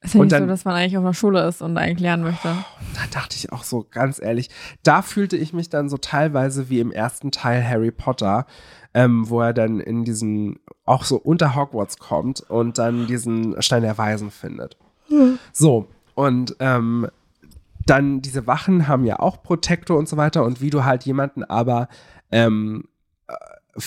Ist 0.01 0.15
ja 0.15 0.21
Und 0.21 0.27
nicht 0.27 0.33
so, 0.35 0.39
dann- 0.41 0.49
dass 0.49 0.65
man 0.65 0.75
eigentlich 0.75 0.97
auf 0.99 1.05
der 1.05 1.13
Schule 1.15 1.47
ist 1.47 1.63
und 1.63 1.77
eigentlich 1.79 2.01
lernen 2.01 2.25
möchte. 2.25 2.49
Da 2.49 3.01
dachte 3.11 3.37
ich 3.37 3.53
auch 3.53 3.65
so 3.65 3.87
ganz 3.91 4.21
ehrlich, 4.21 4.49
da 4.83 5.03
fühlte 5.03 5.37
ich 5.37 5.53
mich 5.53 5.69
dann 5.69 5.89
so 5.89 5.99
teilweise 5.99 6.69
wie 6.71 6.81
im 6.81 6.91
ersten 6.91 7.31
Teil 7.31 7.67
Harry 7.67 7.91
Potter, 7.91 8.47
ähm, 8.95 9.29
wo 9.29 9.41
er 9.41 9.53
dann 9.53 9.81
in 9.81 10.05
diesen, 10.05 10.61
auch 10.85 11.05
so 11.05 11.17
unter 11.17 11.55
Hogwarts 11.55 11.99
kommt 11.99 12.41
und 12.49 12.79
dann 12.79 13.07
diesen 13.07 13.61
Stein 13.61 13.83
der 13.83 13.99
Weisen 13.99 14.31
findet. 14.31 14.77
So, 15.53 15.89
und 16.15 16.57
ähm, 16.61 17.09
dann 17.87 18.23
diese 18.23 18.47
Wachen 18.47 18.89
haben 18.89 19.05
ja 19.05 19.19
auch 19.19 19.43
Protektor 19.43 19.99
und 19.99 20.09
so 20.09 20.17
weiter 20.17 20.45
und 20.45 20.61
wie 20.61 20.71
du 20.71 20.85
halt 20.85 21.05
jemanden 21.05 21.45
aber 21.45 21.89
ähm, 22.33 22.85
äh, 23.29 23.35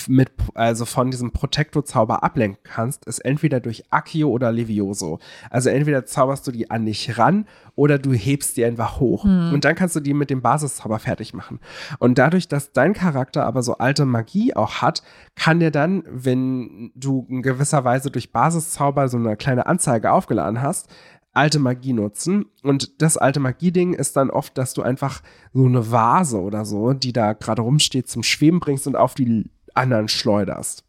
mit, 0.06 0.30
also 0.54 0.84
von 0.84 1.10
diesem 1.10 1.32
Protektor-Zauber 1.32 2.22
ablenken 2.22 2.62
kannst, 2.62 3.06
ist 3.06 3.20
entweder 3.20 3.60
durch 3.60 3.84
Accio 3.90 4.28
oder 4.28 4.52
Levioso. 4.52 5.18
Also 5.50 5.70
entweder 5.70 6.06
zauberst 6.06 6.46
du 6.46 6.52
die 6.52 6.70
an 6.70 6.86
dich 6.86 7.18
ran 7.18 7.46
oder 7.74 7.98
du 7.98 8.12
hebst 8.12 8.56
die 8.56 8.64
einfach 8.64 9.00
hoch. 9.00 9.24
Und 9.24 9.64
dann 9.64 9.74
kannst 9.74 9.96
du 9.96 10.00
die 10.00 10.14
mit 10.14 10.30
dem 10.30 10.42
Basiszauber 10.42 10.98
fertig 10.98 11.34
machen. 11.34 11.60
Und 11.98 12.18
dadurch, 12.18 12.48
dass 12.48 12.72
dein 12.72 12.92
Charakter 12.92 13.46
aber 13.46 13.62
so 13.62 13.78
alte 13.78 14.04
Magie 14.04 14.54
auch 14.54 14.82
hat, 14.82 15.02
kann 15.36 15.60
der 15.60 15.70
dann, 15.70 16.02
wenn 16.08 16.90
du 16.94 17.26
in 17.28 17.42
gewisser 17.42 17.84
Weise 17.84 18.10
durch 18.10 18.32
Basiszauber 18.32 19.08
so 19.08 19.16
eine 19.16 19.36
kleine 19.36 19.66
Anzeige 19.66 20.12
aufgeladen 20.12 20.60
hast, 20.60 20.88
alte 21.32 21.58
Magie 21.58 21.92
nutzen. 21.92 22.46
Und 22.62 23.00
das 23.00 23.16
alte 23.16 23.40
Magie-Ding 23.40 23.94
ist 23.94 24.16
dann 24.16 24.30
oft, 24.30 24.58
dass 24.58 24.74
du 24.74 24.82
einfach 24.82 25.22
so 25.52 25.64
eine 25.64 25.90
Vase 25.90 26.40
oder 26.40 26.64
so, 26.64 26.92
die 26.92 27.12
da 27.12 27.32
gerade 27.32 27.62
rumsteht, 27.62 28.08
zum 28.08 28.22
Schweben 28.22 28.60
bringst 28.60 28.86
und 28.86 28.96
auf 28.96 29.14
die 29.14 29.50
anderen 29.78 30.08
schleuderst. 30.08 30.84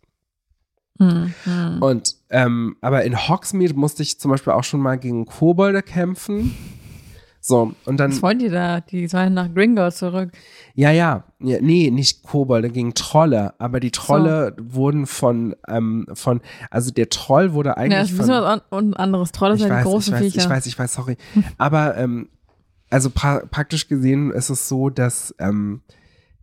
Hm, 1.00 1.34
hm. 1.46 1.82
Und, 1.82 2.16
ähm, 2.30 2.76
aber 2.82 3.04
in 3.04 3.16
Hogsmeade 3.18 3.74
musste 3.74 4.04
ich 4.04 4.20
zum 4.20 4.32
Beispiel 4.32 4.54
auch 4.54 4.66
schon 4.66 4.82
mal 4.82 4.98
gegen 4.98 5.26
Kobolde 5.26 5.82
kämpfen. 5.82 6.54
So, 7.42 7.74
und 7.86 7.98
dann, 7.98 8.12
Was 8.12 8.22
wollen 8.22 8.40
die 8.40 8.50
da? 8.50 8.82
Die 8.82 9.08
sollen 9.08 9.34
nach 9.34 9.54
Gringotts 9.54 10.00
zurück. 10.00 10.32
ja, 10.76 10.92
ja, 10.92 11.24
ja, 11.40 11.58
nee, 11.62 11.90
nicht 11.90 12.22
Kobolde, 12.24 12.70
gegen 12.70 12.94
Trolle, 12.96 13.54
aber 13.60 13.80
die 13.80 13.92
Trolle 13.92 14.58
wurden 14.60 15.06
von, 15.08 15.56
ähm, 15.70 16.06
von, 16.14 16.42
also 16.70 16.92
der 16.92 17.08
Troll 17.08 17.54
wurde 17.54 17.70
Ja, 17.70 17.78
eigentlich 17.78 18.12
das 18.12 18.12
ist 18.12 18.30
ein 18.30 18.60
von, 18.70 18.78
und 18.78 18.94
anderes. 18.96 19.32
Trolle 19.32 19.56
ich 19.56 19.62
sind 19.62 19.70
ja 19.70 19.78
die 19.78 19.84
großen 19.84 20.14
ich 20.16 20.20
weiß, 20.20 20.34
Viecher. 20.34 20.44
ich 20.44 20.50
weiß, 20.50 20.66
ich 20.66 20.78
weiß, 20.78 20.94
sorry. 20.94 21.16
Aber 21.58 21.96
ähm, 21.96 22.28
also 22.90 23.10
pra 23.10 23.42
praktisch 23.50 23.88
gesehen 23.88 24.32
ist 24.32 24.50
es 24.50 24.68
so, 24.68 24.90
dass 24.90 25.34
ähm, 25.40 25.82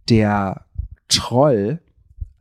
der 0.08 0.64
Troll 1.08 1.80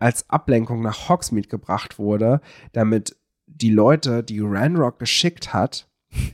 als 0.06 0.30
Ablenkung 0.30 0.82
nach 0.84 1.10
Hogsmeade 1.10 1.48
gebracht 1.48 1.98
wurde, 1.98 2.40
damit 2.74 3.16
die 3.48 3.72
Leute, 3.72 4.24
die 4.24 4.40
Ranrock 4.40 5.00
geschickt 5.00 5.52
hat, 5.52 5.88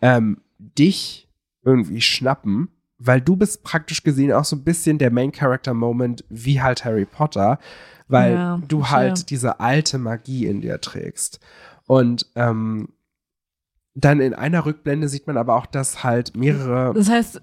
ähm, 0.00 0.40
dich 0.58 1.28
irgendwie 1.62 2.00
schnappen, 2.00 2.68
weil 2.96 3.20
du 3.20 3.36
bist 3.36 3.62
praktisch 3.62 4.02
gesehen 4.02 4.32
auch 4.32 4.44
so 4.46 4.56
ein 4.56 4.64
bisschen 4.64 4.96
der 4.96 5.10
Main 5.10 5.32
Character 5.32 5.74
Moment 5.74 6.24
wie 6.30 6.62
halt 6.62 6.84
Harry 6.86 7.04
Potter, 7.04 7.58
weil 8.08 8.34
Ja, 8.34 8.60
du 8.66 8.88
halt 8.88 9.28
diese 9.28 9.60
alte 9.60 9.98
Magie 9.98 10.46
in 10.46 10.62
dir 10.62 10.80
trägst. 10.80 11.40
Und 11.86 12.26
ähm, 12.36 12.88
dann 13.94 14.20
in 14.20 14.32
einer 14.32 14.64
Rückblende 14.64 15.08
sieht 15.08 15.26
man 15.26 15.36
aber 15.36 15.56
auch, 15.56 15.66
dass 15.66 16.02
halt 16.04 16.34
mehrere. 16.36 16.94
Das 16.94 17.10
heißt, 17.10 17.42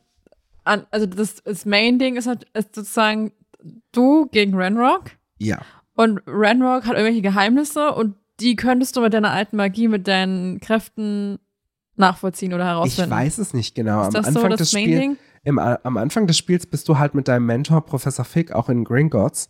also 0.63 1.05
das, 1.05 1.43
das 1.43 1.65
Main-Ding 1.65 2.15
ist, 2.15 2.25
halt- 2.27 2.47
ist 2.53 2.73
sozusagen 2.73 3.31
du 3.91 4.25
gegen 4.27 4.55
Renrock 4.55 5.11
Ja. 5.39 5.59
und 5.95 6.19
Renrock 6.27 6.85
hat 6.85 6.93
irgendwelche 6.93 7.21
Geheimnisse 7.21 7.93
und 7.93 8.15
die 8.39 8.55
könntest 8.55 8.95
du 8.95 9.01
mit 9.01 9.13
deiner 9.13 9.31
alten 9.31 9.55
Magie, 9.57 9.87
mit 9.87 10.07
deinen 10.07 10.59
Kräften 10.59 11.39
nachvollziehen 11.95 12.53
oder 12.53 12.63
Ich 12.63 12.69
herausfinden. 12.69 13.11
weiß 13.11 13.37
es 13.39 13.53
nicht 13.53 13.73
genau. 13.73 14.01
Ist 14.01 14.07
am 14.07 14.23
das 14.23 14.33
so 14.33 14.39
Anfang 14.39 14.51
das 14.51 14.57
des 14.59 14.71
Spiels. 14.71 15.17
Im, 15.47 15.59
am 15.59 15.95
Anfang 15.95 16.27
des 16.27 16.37
Spiels 16.37 16.65
bist 16.65 16.89
du 16.89 16.97
halt 16.97 17.15
mit 17.15 17.29
deinem 17.29 17.45
Mentor 17.45 17.85
Professor 17.85 18.25
Fig 18.25 18.51
auch 18.51 18.67
in 18.67 18.83
Gringotts. 18.83 19.47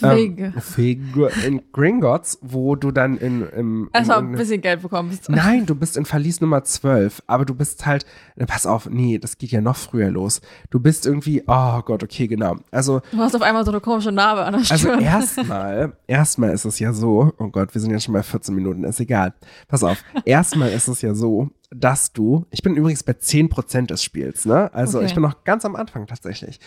Ähm, 0.00 0.52
Fig. 0.62 0.62
Fig 0.62 1.00
in 1.44 1.60
Gringotts, 1.72 2.38
wo 2.40 2.76
du 2.76 2.92
dann 2.92 3.16
in, 3.16 3.42
im, 3.48 3.82
in 3.82 3.88
Erstmal 3.92 4.18
ein 4.18 4.30
bisschen 4.30 4.60
Geld 4.60 4.82
bekommst. 4.82 5.28
Nein, 5.28 5.66
du 5.66 5.74
bist 5.74 5.96
in 5.96 6.04
Verlies 6.04 6.40
Nummer 6.40 6.62
12, 6.62 7.24
aber 7.26 7.44
du 7.44 7.56
bist 7.56 7.84
halt, 7.84 8.06
pass 8.46 8.64
auf, 8.64 8.88
nee, 8.88 9.18
das 9.18 9.38
geht 9.38 9.50
ja 9.50 9.60
noch 9.60 9.74
früher 9.74 10.08
los. 10.12 10.40
Du 10.70 10.78
bist 10.78 11.04
irgendwie, 11.04 11.42
oh 11.48 11.82
Gott, 11.82 12.04
okay, 12.04 12.28
genau. 12.28 12.54
Also, 12.70 13.00
Du 13.10 13.18
hast 13.18 13.34
auf 13.34 13.42
einmal 13.42 13.64
so 13.64 13.72
eine 13.72 13.80
komische 13.80 14.12
Narbe 14.12 14.44
an 14.44 14.52
der 14.52 14.60
also 14.60 14.76
Stirn. 14.76 15.00
erstmal, 15.00 15.94
erstmal 16.06 16.50
ist 16.50 16.64
es 16.64 16.78
ja 16.78 16.92
so, 16.92 17.32
oh 17.38 17.48
Gott, 17.48 17.74
wir 17.74 17.80
sind 17.80 17.90
jetzt 17.90 18.04
schon 18.04 18.14
bei 18.14 18.22
14 18.22 18.54
Minuten, 18.54 18.84
ist 18.84 19.00
egal. 19.00 19.34
Pass 19.66 19.82
auf, 19.82 20.00
erstmal 20.24 20.70
ist 20.70 20.86
es 20.86 21.02
ja 21.02 21.12
so, 21.12 21.50
dass 21.70 22.12
du, 22.12 22.46
ich 22.50 22.62
bin 22.62 22.74
übrigens 22.74 23.02
bei 23.04 23.12
10% 23.12 23.86
des 23.86 24.02
Spiels, 24.02 24.44
ne? 24.44 24.72
Also 24.74 24.98
Okay. 24.98 25.06
ich 25.06 25.14
bin 25.14 25.22
noch 25.22 25.44
ganz 25.44 25.64
am 25.64 25.76
Anfang 25.76 26.06
tatsächlich. 26.06 26.58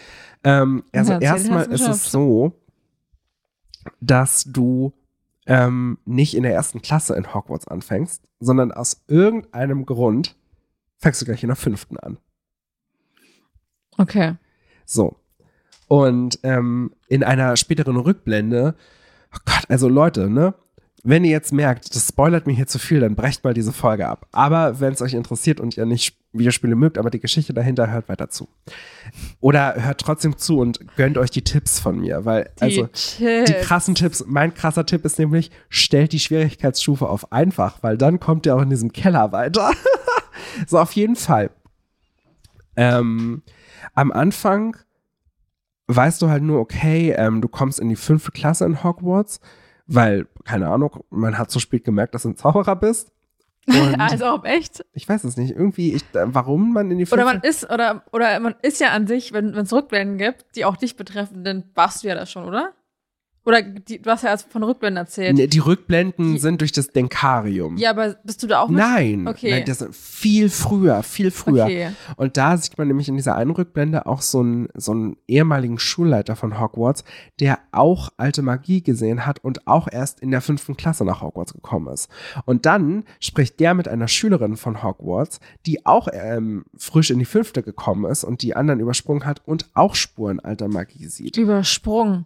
Ähm, 0.43 0.83
also 0.93 1.13
Ja, 1.13 1.19
erstmal 1.19 1.65
ist 1.65 1.87
es 1.87 2.09
so, 2.09 2.53
dass 3.99 4.45
du 4.45 4.93
ähm, 5.45 5.97
nicht 6.05 6.35
in 6.35 6.43
der 6.43 6.53
ersten 6.53 6.81
Klasse 6.81 7.15
in 7.15 7.33
Hogwarts 7.33 7.67
anfängst, 7.67 8.23
sondern 8.39 8.71
aus 8.71 9.03
irgendeinem 9.07 9.85
Grund 9.85 10.37
fängst 10.99 11.21
du 11.21 11.25
gleich 11.25 11.43
in 11.43 11.47
der 11.49 11.57
fünften 11.57 11.97
an. 11.97 12.17
Okay. 13.97 14.35
So. 14.85 15.17
Und 15.87 16.39
ähm, 16.43 16.93
in 17.09 17.23
einer 17.23 17.57
späteren 17.57 17.97
Rückblende, 17.97 18.75
oh 19.35 19.39
Gott, 19.45 19.65
also 19.69 19.89
Leute, 19.89 20.29
ne? 20.29 20.53
Wenn 21.05 21.25
ihr 21.25 21.31
jetzt 21.31 21.51
merkt, 21.51 21.93
das 21.93 22.07
spoilert 22.07 22.47
mir 22.47 22.53
hier 22.53 22.67
zu 22.67 22.79
viel, 22.79 23.01
dann 23.01 23.15
brecht 23.15 23.43
mal 23.43 23.53
diese 23.53 23.73
Folge 23.73 24.07
ab. 24.07 24.25
Aber 24.31 24.79
wenn 24.79 24.93
es 24.93 25.01
euch 25.01 25.13
interessiert 25.13 25.59
und 25.59 25.75
ihr 25.75 25.85
nicht 25.85 26.17
Videospiele 26.31 26.75
mögt, 26.75 26.97
aber 26.97 27.09
die 27.09 27.19
Geschichte 27.19 27.53
dahinter, 27.53 27.91
hört 27.91 28.07
weiter 28.07 28.29
zu. 28.29 28.47
Oder 29.41 29.75
hört 29.83 29.99
trotzdem 29.99 30.37
zu 30.37 30.59
und 30.59 30.95
gönnt 30.95 31.17
euch 31.17 31.29
die 31.29 31.43
Tipps 31.43 31.79
von 31.79 31.99
mir, 31.99 32.23
weil, 32.23 32.49
Die 32.59 32.63
also, 32.63 32.87
Chips. 32.87 33.17
die 33.17 33.53
krassen 33.61 33.95
Tipps. 33.95 34.23
Mein 34.25 34.53
krasser 34.53 34.85
Tipp 34.85 35.03
ist 35.03 35.19
nämlich, 35.19 35.51
stellt 35.67 36.13
die 36.13 36.19
Schwierigkeitsstufe 36.19 37.07
auf 37.07 37.31
einfach, 37.33 37.83
weil 37.83 37.97
dann 37.97 38.21
kommt 38.21 38.45
ihr 38.45 38.55
auch 38.55 38.61
in 38.61 38.69
diesem 38.69 38.93
Keller 38.93 39.33
weiter. 39.33 39.71
so, 40.67 40.79
auf 40.79 40.93
jeden 40.93 41.17
Fall. 41.17 41.51
Ähm, 42.75 43.43
am 43.93 44.11
Anfang 44.11 44.77
weißt 45.87 46.21
du 46.21 46.29
halt 46.29 46.43
nur, 46.43 46.59
okay, 46.59 47.11
ähm, 47.11 47.41
du 47.41 47.47
kommst 47.47 47.79
in 47.79 47.89
die 47.89 47.95
fünfte 47.95 48.31
Klasse 48.31 48.65
in 48.65 48.83
Hogwarts, 48.83 49.39
weil, 49.93 50.27
keine 50.43 50.69
Ahnung, 50.69 51.03
man 51.09 51.37
hat 51.37 51.51
so 51.51 51.59
spät 51.59 51.83
gemerkt, 51.83 52.15
dass 52.15 52.23
du 52.23 52.29
ein 52.29 52.37
Zauberer 52.37 52.75
bist. 52.75 53.11
Und 53.67 53.95
also 53.99 54.33
ob 54.33 54.45
echt? 54.45 54.83
ich 54.93 55.07
weiß 55.07 55.23
es 55.23 55.37
nicht, 55.37 55.51
irgendwie, 55.51 55.93
ich, 55.93 56.03
äh, 56.13 56.25
warum 56.25 56.73
man 56.73 56.91
in 56.91 56.97
die 56.97 57.07
Oder 57.07 57.25
man 57.25 57.39
ist, 57.41 57.69
oder, 57.71 58.03
oder 58.11 58.39
man 58.39 58.55
ist 58.61 58.81
ja 58.81 58.89
an 58.89 59.07
sich, 59.07 59.31
wenn 59.31 59.55
es 59.55 59.71
Rückblenden 59.71 60.17
gibt, 60.17 60.45
die 60.55 60.65
auch 60.65 60.75
dich 60.75 60.97
betreffen, 60.97 61.43
dann 61.43 61.63
warst 61.73 62.03
du 62.03 62.09
ja 62.09 62.15
das 62.15 62.31
schon, 62.31 62.45
oder? 62.45 62.73
Oder 63.45 63.61
die, 63.61 64.01
du 64.01 64.09
hast 64.09 64.23
ja 64.23 64.29
erst 64.29 64.49
von 64.51 64.63
Rückblenden 64.63 64.97
erzählt. 65.03 65.35
Nee, 65.35 65.47
die 65.47 65.59
Rückblenden 65.59 66.33
Die- 66.33 66.39
sind 66.39 66.61
durch 66.61 66.71
das 66.71 66.89
Denkarium. 66.89 67.75
Ja, 67.77 67.89
aber 67.89 68.15
bist 68.23 68.41
du 68.41 68.47
da 68.47 68.61
auch 68.61 68.69
mit? 68.69 68.77
Nein, 68.79 69.27
Okay. 69.27 69.51
nein, 69.51 69.63
das 69.65 69.81
ist 69.81 69.95
viel 69.95 70.49
früher, 70.49 71.03
viel 71.03 71.29
früher. 71.29 71.65
Okay. 71.65 71.89
Und 72.15 72.37
da 72.37 72.55
sieht 72.57 72.77
man 72.77 72.87
nämlich 72.87 73.09
in 73.09 73.15
dieser 73.17 73.35
einen 73.35 73.51
Rückblende 73.51 74.05
auch 74.05 74.21
so 74.21 74.39
einen, 74.39 74.69
so 74.75 74.93
einen 74.93 75.17
ehemaligen 75.27 75.77
Schulleiter 75.77 76.35
von 76.37 76.57
Hogwarts, 76.59 77.03
der 77.41 77.59
auch 77.73 78.09
alte 78.15 78.41
Magie 78.43 78.81
gesehen 78.81 79.25
hat 79.25 79.43
und 79.43 79.67
auch 79.67 79.87
erst 79.91 80.21
in 80.21 80.31
der 80.31 80.39
fünften 80.41 80.77
Klasse 80.77 81.03
nach 81.03 81.21
Hogwarts 81.21 81.53
gekommen 81.53 81.91
ist. 81.93 82.09
Und 82.45 82.65
dann 82.65 83.03
spricht 83.19 83.59
der 83.59 83.73
mit 83.73 83.87
einer 83.89 84.07
Schülerin 84.07 84.55
von 84.55 84.83
Hogwarts, 84.83 85.39
die 85.65 85.85
auch 85.85 86.07
ähm, 86.13 86.63
frisch 86.77 87.11
in 87.11 87.19
die 87.19 87.25
fünfte 87.25 87.61
gekommen 87.61 88.09
ist 88.09 88.23
und 88.23 88.41
die 88.41 88.55
anderen 88.55 88.79
übersprungen 88.79 89.25
hat 89.25 89.41
und 89.45 89.69
auch 89.73 89.95
Spuren 89.95 90.39
alter 90.39 90.69
Magie 90.69 91.07
sieht. 91.07 91.35
Übersprungen. 91.35 92.25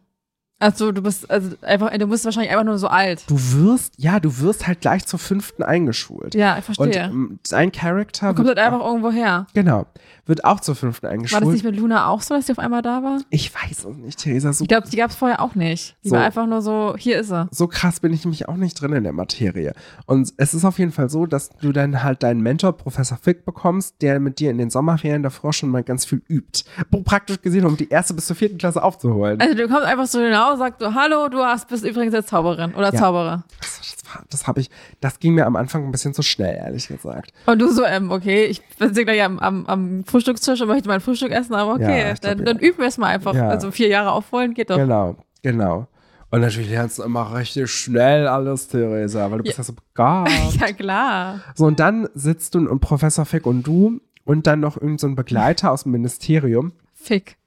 Also 0.59 0.91
du 0.91 1.03
bist, 1.03 1.29
also 1.29 1.51
einfach, 1.61 1.91
du 1.95 2.07
bist 2.07 2.25
wahrscheinlich 2.25 2.51
einfach 2.51 2.63
nur 2.65 2.79
so 2.79 2.87
alt. 2.87 3.23
Du 3.27 3.35
wirst, 3.53 3.93
ja, 3.97 4.19
du 4.19 4.39
wirst 4.39 4.65
halt 4.65 4.81
gleich 4.81 5.05
zur 5.05 5.19
fünften 5.19 5.61
eingeschult. 5.61 6.33
Ja, 6.33 6.57
ich 6.57 6.67
Und 6.67 6.75
verstehe. 6.75 7.03
ähm, 7.03 7.39
sein 7.45 7.71
Charakter 7.71 8.29
Du 8.29 8.35
kommst 8.37 8.49
halt 8.49 8.59
einfach 8.59 8.83
irgendwo 8.83 9.11
her. 9.11 9.45
Genau. 9.53 9.85
Wird 10.27 10.43
auch 10.45 10.59
zur 10.59 10.75
fünften 10.75 11.03
War 11.03 11.11
das 11.11 11.17
eingeschult. 11.17 11.45
nicht 11.47 11.63
mit 11.63 11.75
Luna 11.77 12.07
auch 12.07 12.21
so, 12.21 12.35
dass 12.35 12.45
die 12.45 12.51
auf 12.51 12.59
einmal 12.59 12.81
da 12.81 13.01
war? 13.03 13.19
ich 13.29 13.53
weiß 13.53 13.85
es 13.85 13.97
nicht, 13.97 14.19
Theresa. 14.19 14.53
So, 14.53 14.63
Ich 14.63 14.67
glaube, 14.67 14.87
die 14.89 14.97
gab 14.97 15.09
es 15.09 15.15
vorher 15.15 15.41
auch 15.41 15.55
nicht. 15.55 15.95
Die 16.03 16.09
So. 16.09 16.15
war 16.15 16.23
einfach 16.23 16.45
nur 16.47 16.61
so, 16.61 16.95
hier 16.97 17.19
ist 17.19 17.29
sie. 17.29 17.47
so 17.51 17.67
krass 17.67 17.99
bin 17.99 18.13
ich 18.13 18.23
nämlich 18.25 18.47
auch 18.47 18.55
nicht 18.55 18.79
drin 18.79 18.93
in 18.93 19.03
der 19.03 19.13
Materie. 19.13 19.73
Und 20.05 20.33
es 20.37 20.53
ist 20.53 20.65
auf 20.65 20.79
jeden 20.79 20.91
Fall 20.91 21.09
so, 21.09 21.25
dass 21.25 21.49
du 21.61 21.71
dann 21.71 22.03
halt 22.03 22.23
deinen 22.23 22.41
Mentor, 22.41 22.73
Professor 22.73 23.17
Fick, 23.17 23.45
bekommst, 23.45 23.95
der 24.01 24.19
mit 24.19 24.39
dir 24.39 24.51
in 24.51 24.57
den 24.57 24.69
Sommerferien 24.69 25.23
davor 25.23 25.53
schon 25.53 25.69
mal 25.69 25.83
ganz 25.83 26.05
viel 26.05 26.21
übt. 26.27 26.63
Praktisch 27.05 27.41
gesehen, 27.41 27.65
um 27.65 27.77
die 27.77 27.89
erste 27.89 28.13
bis 28.13 28.27
zur 28.27 28.35
vierten 28.35 28.57
Klasse 28.57 28.83
aufzuholen. 28.83 29.39
Also 29.39 29.55
du 29.55 29.67
kommst 29.67 29.83
einfach 29.83 30.07
so 30.07 30.19
genau, 30.19 30.55
sagst 30.57 30.79
so, 30.81 30.93
hallo, 30.93 31.29
du 31.29 31.39
hast, 31.39 31.67
bist 31.69 31.85
übrigens 31.85 32.13
jetzt 32.13 32.29
Zauberin 32.29 32.73
oder 32.75 32.93
Ja. 32.93 32.99
Zauberer. 32.99 33.43
Das, 33.61 33.79
das, 33.81 34.13
war- 34.15 34.23
das 34.29 34.47
habe 34.47 34.59
ich, 34.61 34.69
das 35.01 35.19
ging 35.19 35.33
mir 35.35 35.45
am 35.45 35.55
Anfang 35.55 35.85
ein 35.85 35.91
bisschen 35.91 36.13
zu 36.13 36.21
schnell, 36.21 36.55
ehrlich 36.55 36.87
gesagt. 36.87 37.31
Und 37.45 37.59
du 37.59 37.71
so, 37.71 37.83
ähm, 37.85 38.11
okay, 38.11 38.45
ich 38.45 38.61
bin 38.77 38.91
gleich 38.93 39.21
am, 39.23 39.39
am, 39.39 39.65
am 39.67 40.03
Frühstückstisch 40.17 40.61
und 40.61 40.67
möchte 40.67 40.87
mein 40.89 40.99
Frühstück 41.01 41.31
essen, 41.31 41.53
aber 41.53 41.73
okay, 41.73 41.99
Ja, 42.07 42.13
glaub, 42.13 42.21
dann, 42.37 42.45
dann 42.45 42.59
üben 42.59 42.79
wir 42.79 42.87
es 42.87 42.97
mal 42.97 43.07
einfach. 43.07 43.33
Ja. 43.35 43.49
Also 43.49 43.71
vier 43.71 43.87
Jahre 43.89 44.11
aufholen 44.11 44.53
geht 44.53 44.69
doch. 44.69 44.77
Genau, 44.77 45.15
genau. 45.43 45.87
Und 46.29 46.41
natürlich 46.41 46.69
lernst 46.69 46.99
du 46.99 47.03
immer 47.03 47.35
richtig 47.37 47.69
schnell 47.71 48.27
alles, 48.27 48.67
Theresa, 48.67 49.29
weil 49.31 49.37
du 49.37 49.43
bist 49.45 49.57
ja 49.57 49.63
so 49.63 49.73
begabt. 49.73 50.29
Ja, 50.59 50.73
klar. 50.73 51.41
So, 51.55 51.65
und 51.65 51.79
dann 51.79 52.09
sitzt 52.15 52.55
du 52.55 52.67
und 52.69 52.79
Professor 52.79 53.25
Fick 53.25 53.45
und 53.45 53.63
du 53.63 54.01
und 54.25 54.45
dann 54.47 54.59
noch 54.59 54.75
irgendein 54.75 54.97
so 55.11 55.15
Begleiter 55.15 55.71
aus 55.71 55.83
dem 55.83 55.93
Ministerium 55.93 56.73
Fick. 56.93 57.37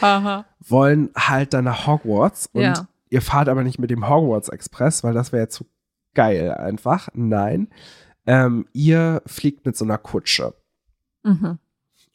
Haha. 0.00 0.44
wollen 0.66 1.10
halt 1.16 1.52
dann 1.52 1.64
nach 1.64 1.86
Hogwarts 1.86 2.48
und 2.52 2.62
Ja. 2.62 2.88
ihr 3.10 3.20
fahrt 3.22 3.48
aber 3.48 3.62
nicht 3.62 3.78
mit 3.78 3.90
dem 3.90 4.08
Hogwarts 4.08 4.48
Express, 4.48 5.04
weil 5.04 5.12
das 5.14 5.32
wäre 5.32 5.42
ja 5.44 5.48
zu 5.48 5.66
geil 6.14 6.52
einfach. 6.52 7.08
Nein. 7.14 7.68
Ähm, 8.26 8.66
ihr 8.72 9.20
fliegt 9.26 9.66
mit 9.66 9.76
so 9.76 9.84
einer 9.84 9.98
Kutsche. 9.98 10.54
Mhm. 11.24 11.58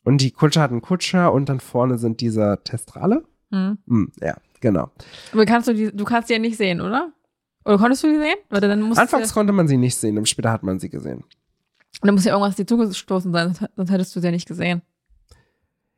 Und 0.10 0.22
die 0.22 0.32
Kutsche 0.32 0.60
hat 0.60 0.72
einen 0.72 0.82
Kutscher 0.82 1.32
und 1.32 1.50
dann 1.50 1.60
vorne 1.60 2.00
sind 2.00 2.20
diese 2.20 2.60
Testrale. 2.64 3.24
Mhm. 3.52 3.78
Hm, 3.88 4.12
ja, 4.20 4.36
genau. 4.60 4.90
Aber 5.32 5.46
kannst 5.46 5.68
du 5.68 5.74
die, 5.76 5.96
du 5.96 6.04
kannst 6.04 6.30
die 6.30 6.34
ja 6.34 6.40
nicht 6.40 6.58
sehen, 6.58 6.82
oder? 6.82 7.12
Oder 7.64 7.78
konntest 7.78 8.02
du 8.02 8.08
die 8.08 8.18
sehen? 8.18 8.38
Weil 8.50 8.60
dann 8.60 8.82
musst 8.82 9.00
Anfangs 9.00 9.32
konnte 9.36 9.54
man 9.54 9.68
sie 9.68 9.78
nicht 9.78 9.96
sehen, 9.96 10.18
und 10.18 10.28
später 10.28 10.52
hat 10.52 10.64
man 10.64 10.80
sie 10.80 10.90
gesehen. 10.90 11.26
dann 12.02 12.16
muss 12.16 12.26
ja 12.26 12.32
irgendwas 12.32 12.56
dir 12.56 12.66
zugestoßen 12.66 13.32
sein, 13.32 13.54
sonst- 13.76 13.92
hättest 13.92 14.16
du 14.16 14.20
sie 14.20 14.26
ja 14.26 14.32
nicht 14.32 14.48
gesehen. 14.48 14.82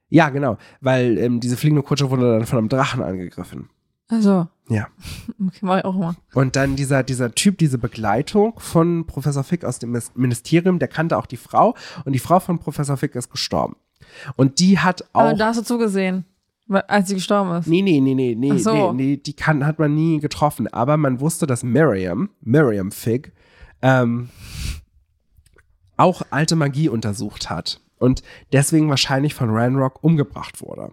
Ja, 0.10 0.28
genau, 0.28 0.58
weil 0.82 1.18
ähm, 1.18 1.40
diese 1.40 1.56
fliegende 1.56 1.82
Kutsche 1.82 2.10
wurde 2.10 2.34
dann 2.38 2.46
von 2.46 2.58
einem 2.58 2.68
Drachen 2.68 3.02
angegriffen. 3.02 3.70
Also. 4.10 4.50
Ja. 4.68 4.88
Okay, 5.48 5.60
mach 5.62 5.78
ich 5.80 5.86
auch 5.86 5.96
immer. 5.96 6.16
Und 6.34 6.58
dann 6.58 6.76
dieser, 6.76 7.02
dieser 7.04 7.34
Typ, 7.34 7.58
diese 7.58 7.78
Begleitung 7.78 8.60
von 8.60 9.08
Professor 9.08 9.44
Fick 9.46 9.64
aus 9.64 9.80
dem 9.80 9.98
Ministerium, 10.16 10.80
der 10.80 10.90
kannte 10.90 11.18
auch 11.18 11.26
die 11.28 11.38
Frau 11.38 11.76
und 12.04 12.12
die 12.12 12.20
Frau 12.20 12.42
von 12.42 12.60
Professor 12.60 12.98
Fick 12.98 13.16
ist 13.16 13.32
gestorben. 13.32 13.78
Und 14.36 14.60
die 14.60 14.80
hat 14.80 15.04
auch. 15.14 15.22
Aber 15.22 15.34
da 15.34 15.48
hast 15.48 15.60
du 15.60 15.64
zugesehen, 15.64 16.26
als 16.88 17.10
sie 17.10 17.16
gestorben 17.16 17.52
ist. 17.58 17.68
nee, 17.68 17.82
nee, 17.82 18.00
nee, 18.00 18.14
nee, 18.14 18.36
nee, 18.36 18.58
so. 18.58 18.94
nee, 18.94 19.04
nee, 19.04 19.18
die 19.18 19.34
kann, 19.34 19.66
hat 19.66 19.80
man 19.80 19.94
nie 19.94 20.20
getroffen. 20.20 20.68
Aber 20.68 20.98
man 20.98 21.20
wusste, 21.20 21.48
dass 21.48 21.64
Miriam, 21.64 22.30
Miriam 22.42 22.92
Fick, 22.92 23.34
ähm, 23.82 24.30
auch 25.98 26.22
alte 26.30 26.56
Magie 26.56 26.90
untersucht 26.90 27.50
hat. 27.50 27.80
Und 27.98 28.24
deswegen 28.52 28.90
wahrscheinlich 28.90 29.36
von 29.36 29.50
Ranrock 29.52 30.04
umgebracht 30.04 30.62
wurde. 30.62 30.92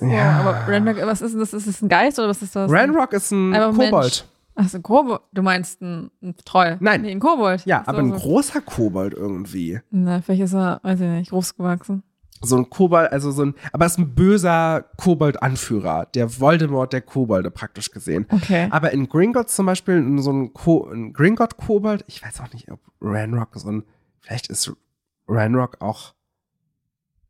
Ja. 0.00 0.40
aber 0.40 0.66
Ranrock, 0.66 0.96
was 1.06 1.22
ist 1.22 1.32
denn 1.32 1.40
das? 1.40 1.54
Ist 1.54 1.68
das 1.68 1.82
ein 1.82 1.88
Geist 1.88 2.18
oder 2.18 2.28
was 2.28 2.42
ist 2.42 2.56
das? 2.56 2.70
Ranrock 2.70 3.12
ist 3.12 3.30
ein. 3.30 3.52
Kobold. 3.52 4.26
Ach, 4.56 4.68
so 4.68 4.78
ein 4.78 4.82
Kobold. 4.82 5.20
Du 5.32 5.42
meinst 5.42 5.82
ein, 5.82 6.10
ein 6.22 6.34
Troll? 6.44 6.78
Nein. 6.80 7.02
Nee, 7.02 7.12
ein 7.12 7.20
Kobold. 7.20 7.64
Ja, 7.66 7.82
aber 7.86 7.98
ein 7.98 8.10
so. 8.10 8.16
großer 8.16 8.60
Kobold 8.62 9.12
irgendwie. 9.14 9.80
Na, 9.90 10.22
vielleicht 10.22 10.42
ist 10.42 10.54
er, 10.54 10.80
weiß 10.82 11.00
ich 11.00 11.08
nicht, 11.08 11.30
groß 11.30 11.56
gewachsen. 11.56 12.02
so 12.42 12.56
ein 12.56 12.70
Kobold, 12.70 13.12
also 13.12 13.30
so 13.30 13.44
ein, 13.44 13.54
aber 13.72 13.86
es 13.86 13.92
ist 13.92 13.98
ein 13.98 14.14
böser 14.14 14.84
Kobold-Anführer, 14.96 16.06
der 16.06 16.40
Voldemort 16.40 16.92
der 16.92 17.02
Kobolde 17.02 17.50
praktisch 17.50 17.90
gesehen. 17.90 18.26
Okay. 18.30 18.68
Aber 18.70 18.92
in 18.92 19.08
Gringotts 19.08 19.56
zum 19.56 19.66
Beispiel, 19.66 20.02
so 20.20 20.32
ein, 20.32 20.52
Ko 20.52 20.88
ein 20.90 21.12
Gringott-Kobold, 21.12 22.04
ich 22.06 22.22
weiß 22.22 22.40
auch 22.40 22.52
nicht, 22.52 22.70
ob 22.70 22.80
Ranrock 23.00 23.50
so 23.54 23.70
ein, 23.70 23.84
vielleicht 24.20 24.48
ist 24.48 24.72
Ranrock 25.28 25.80
auch 25.80 26.14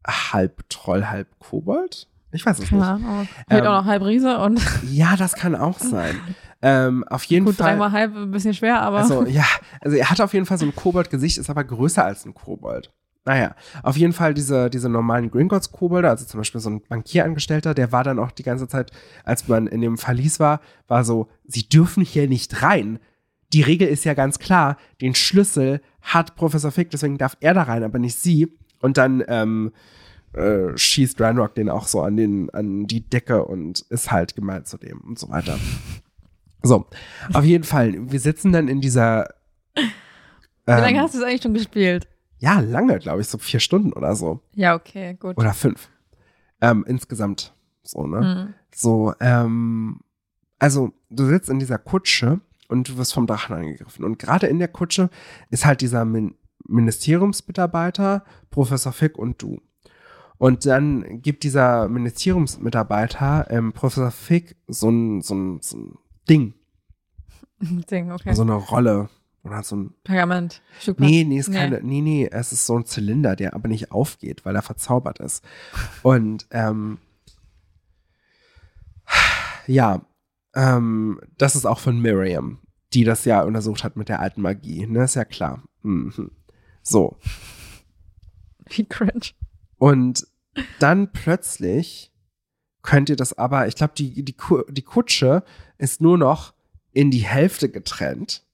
halb 0.07 0.69
Troll, 0.69 1.09
halb 1.09 1.39
Kobold? 1.39 2.09
Ich 2.33 2.45
weiß 2.45 2.59
es 2.59 2.69
Keine 2.69 2.99
nicht. 2.99 3.31
Ähm, 3.51 3.61
auch 3.63 3.83
noch 3.83 3.85
halb 3.85 4.03
Riese 4.03 4.39
und 4.39 4.61
Ja, 4.91 5.17
das 5.17 5.35
kann 5.35 5.55
auch 5.55 5.79
sein. 5.79 6.17
ähm, 6.63 7.05
auf 7.05 7.25
jeden 7.25 7.47
gut, 7.47 7.57
Fall. 7.57 7.73
dreimal 7.73 7.93
halb, 7.93 8.15
ein 8.17 8.31
bisschen 8.31 8.55
schwer, 8.55 8.81
aber. 8.83 8.99
Also, 8.99 9.25
ja, 9.27 9.45
also 9.81 9.97
er 9.97 10.11
hat 10.11 10.21
auf 10.21 10.35
jeden 10.35 10.47
Fall 10.47 10.59
so 10.59 10.67
ein 10.67 10.75
Kobold-Gesicht, 10.75 11.39
ist 11.39 11.51
aber 11.51 11.65
größer 11.65 12.05
als 12.05 12.25
ein 12.27 12.35
Kobold. 12.35 12.93
Naja, 13.25 13.57
auf 13.83 13.97
jeden 13.97 14.13
Fall 14.13 14.35
diese, 14.35 14.71
diese 14.71 14.89
normalen 14.89 15.33
Gringotts-Kobolde, 15.33 16.09
also 16.09 16.25
zum 16.25 16.39
Beispiel 16.39 16.61
so 16.61 16.71
ein 16.71 16.83
Bankierangestellter, 16.89 17.75
der 17.75 17.91
war 17.91 18.05
dann 18.05 18.21
auch 18.21 18.31
die 18.31 18.45
ganze 18.45 18.69
Zeit, 18.69 18.93
als 19.25 19.49
man 19.49 19.67
in 19.67 19.81
dem 19.81 19.99
Verlies 19.99 20.39
war, 20.39 20.61
war 20.87 21.03
so, 21.03 21.29
sie 21.45 21.69
dürfen 21.69 22.05
hier 22.05 22.29
nicht 22.29 22.63
rein. 22.63 23.01
Die 23.53 23.63
Regel 23.63 23.89
ist 23.89 24.05
ja 24.05 24.15
ganz 24.15 24.39
klar, 24.39 24.77
den 25.01 25.17
Schlüssel 25.17 25.81
hat 26.03 26.37
Professor 26.37 26.71
Fick, 26.71 26.91
deswegen 26.91 27.19
darf 27.19 27.37
er 27.41 27.53
da 27.55 27.65
rein, 27.65 27.83
aber 27.83 27.99
nicht 27.99 28.17
sie. 28.17 28.49
Und 28.81 28.97
dann 28.97 29.25
ähm, 29.27 29.73
äh, 30.37 30.77
schießt 30.77 31.21
Ranrock 31.21 31.55
den 31.55 31.69
auch 31.69 31.87
so 31.87 32.03
an, 32.03 32.17
den, 32.17 32.51
an 32.51 32.87
die 32.87 33.09
Decke 33.09 33.45
und 33.45 33.81
ist 33.91 34.11
halt 34.11 34.35
gemein 34.35 34.65
zu 34.65 34.79
dem 34.79 35.01
und 35.01 35.19
so 35.19 35.29
weiter. 35.29 35.59
So, 36.63 36.87
auf 37.33 37.45
jeden 37.45 37.65
Fall, 37.65 38.11
wir 38.11 38.21
sitzen 38.21 38.53
dann 38.53 38.69
in 38.69 38.81
dieser. 38.81 39.29
Wie 39.75 39.83
lange 40.67 40.97
ähm, 40.97 41.01
hast 41.01 41.15
du 41.15 41.19
es 41.19 41.25
eigentlich 41.25 41.43
schon 41.43 41.55
gespielt? 41.55 42.09
ja, 42.39 42.61
lange, 42.61 42.99
glaube 42.99 43.21
ich, 43.21 43.29
so 43.29 43.39
vier 43.39 43.61
Stunden 43.61 43.93
oder 43.93 44.15
so. 44.15 44.41
Ja, 44.55 44.75
okay, 44.75 45.15
gut. 45.15 45.37
Oder 45.39 45.55
fünf. 45.55 45.89
Ähm, 46.61 46.85
insgesamt. 46.87 47.55
So, 47.83 48.07
ne? 48.07 48.21
Mhm. 48.21 48.55
So, 48.75 49.15
ähm, 49.21 50.01
also 50.59 50.93
du 51.11 51.27
sitzt 51.27 51.49
in 51.49 51.59
dieser 51.59 51.79
Kutsche 51.79 52.41
und 52.69 52.89
du 52.89 52.99
wirst 52.99 53.15
vom 53.15 53.27
Drachen 53.27 53.57
angegriffen. 53.57 54.05
Und 54.05 54.19
gerade 54.19 54.47
in 54.47 54.59
der 54.59 54.69
Kutsche 54.69 55.09
ist 55.51 55.65
halt 55.65 55.81
dieser 55.81 56.05
Min 56.05 56.35
Ministeriumsmitarbeiter, 56.69 58.25
Professor 58.51 58.93
Fick 58.93 59.19
und 59.19 59.41
du. 59.41 59.61
Und 60.39 60.67
dann 60.67 61.23
gibt 61.23 61.45
dieser 61.45 61.89
Ministeriumsmitarbeiter 61.89 63.47
ähm, 63.51 63.73
Professor 63.73 64.11
Fick 64.11 64.57
so 64.67 64.91
ein, 64.91 65.23
so 65.23 65.35
ein, 65.35 65.61
so 65.63 65.79
ein 65.79 65.99
Ding, 66.29 66.55
Ding, 67.91 68.13
okay. 68.13 68.35
so 68.35 68.43
eine 68.43 68.55
Rolle 68.55 69.09
oder 69.43 69.63
so 69.63 69.77
ein 69.77 69.95
Pergament. 70.05 70.61
Stück 70.81 71.01
Nee, 71.01 71.25
nee, 71.25 71.39
ist 71.39 71.49
Nee. 71.49 71.57
keine, 71.57 71.81
nee, 71.83 72.01
nee, 72.01 72.29
es 72.31 72.53
ist 72.53 72.67
so 72.67 72.77
ein 72.77 72.85
Zylinder, 72.85 73.37
der 73.37 73.55
aber 73.55 73.69
nicht 73.69 73.93
aufgeht, 73.93 74.45
weil 74.45 74.57
er 74.57 74.63
verzaubert 74.63 75.21
ist. 75.21 75.45
Und 76.03 76.47
ähm, 76.51 76.99
ja, 79.67 80.03
ähm, 80.55 81.21
das 81.39 81.57
ist 81.57 81.65
auch 81.65 81.79
von 81.79 82.01
Miriam, 82.01 82.59
die 82.93 83.05
das 83.05 83.25
ja 83.25 83.43
untersucht 83.43 83.85
hat 83.85 83.97
mit 83.97 84.09
der 84.09 84.21
alten 84.21 84.43
Magie, 84.43 84.87
ne, 84.87 85.05
ist 85.05 85.15
ja 85.15 85.25
klar. 85.25 85.63
Mhm. 85.83 86.31
So. 86.83 87.17
Wie 88.69 88.85
cringe. 88.85 89.33
Und 89.79 90.27
dann 90.79 91.13
plötzlich 91.13 92.13
könnt 92.83 93.09
ihr 93.11 93.17
das 93.17 93.37
aber, 93.37 93.67
ich 93.67 93.75
glaube, 93.75 93.95
die, 93.97 94.23
die, 94.23 94.37
die 94.69 94.83
Kutsche 94.83 95.43
ist 95.79 96.01
nur 96.01 96.17
noch 96.17 96.55
in 96.93 97.11
die 97.11 97.25
Hälfte 97.25 97.69
getrennt, 97.69 98.45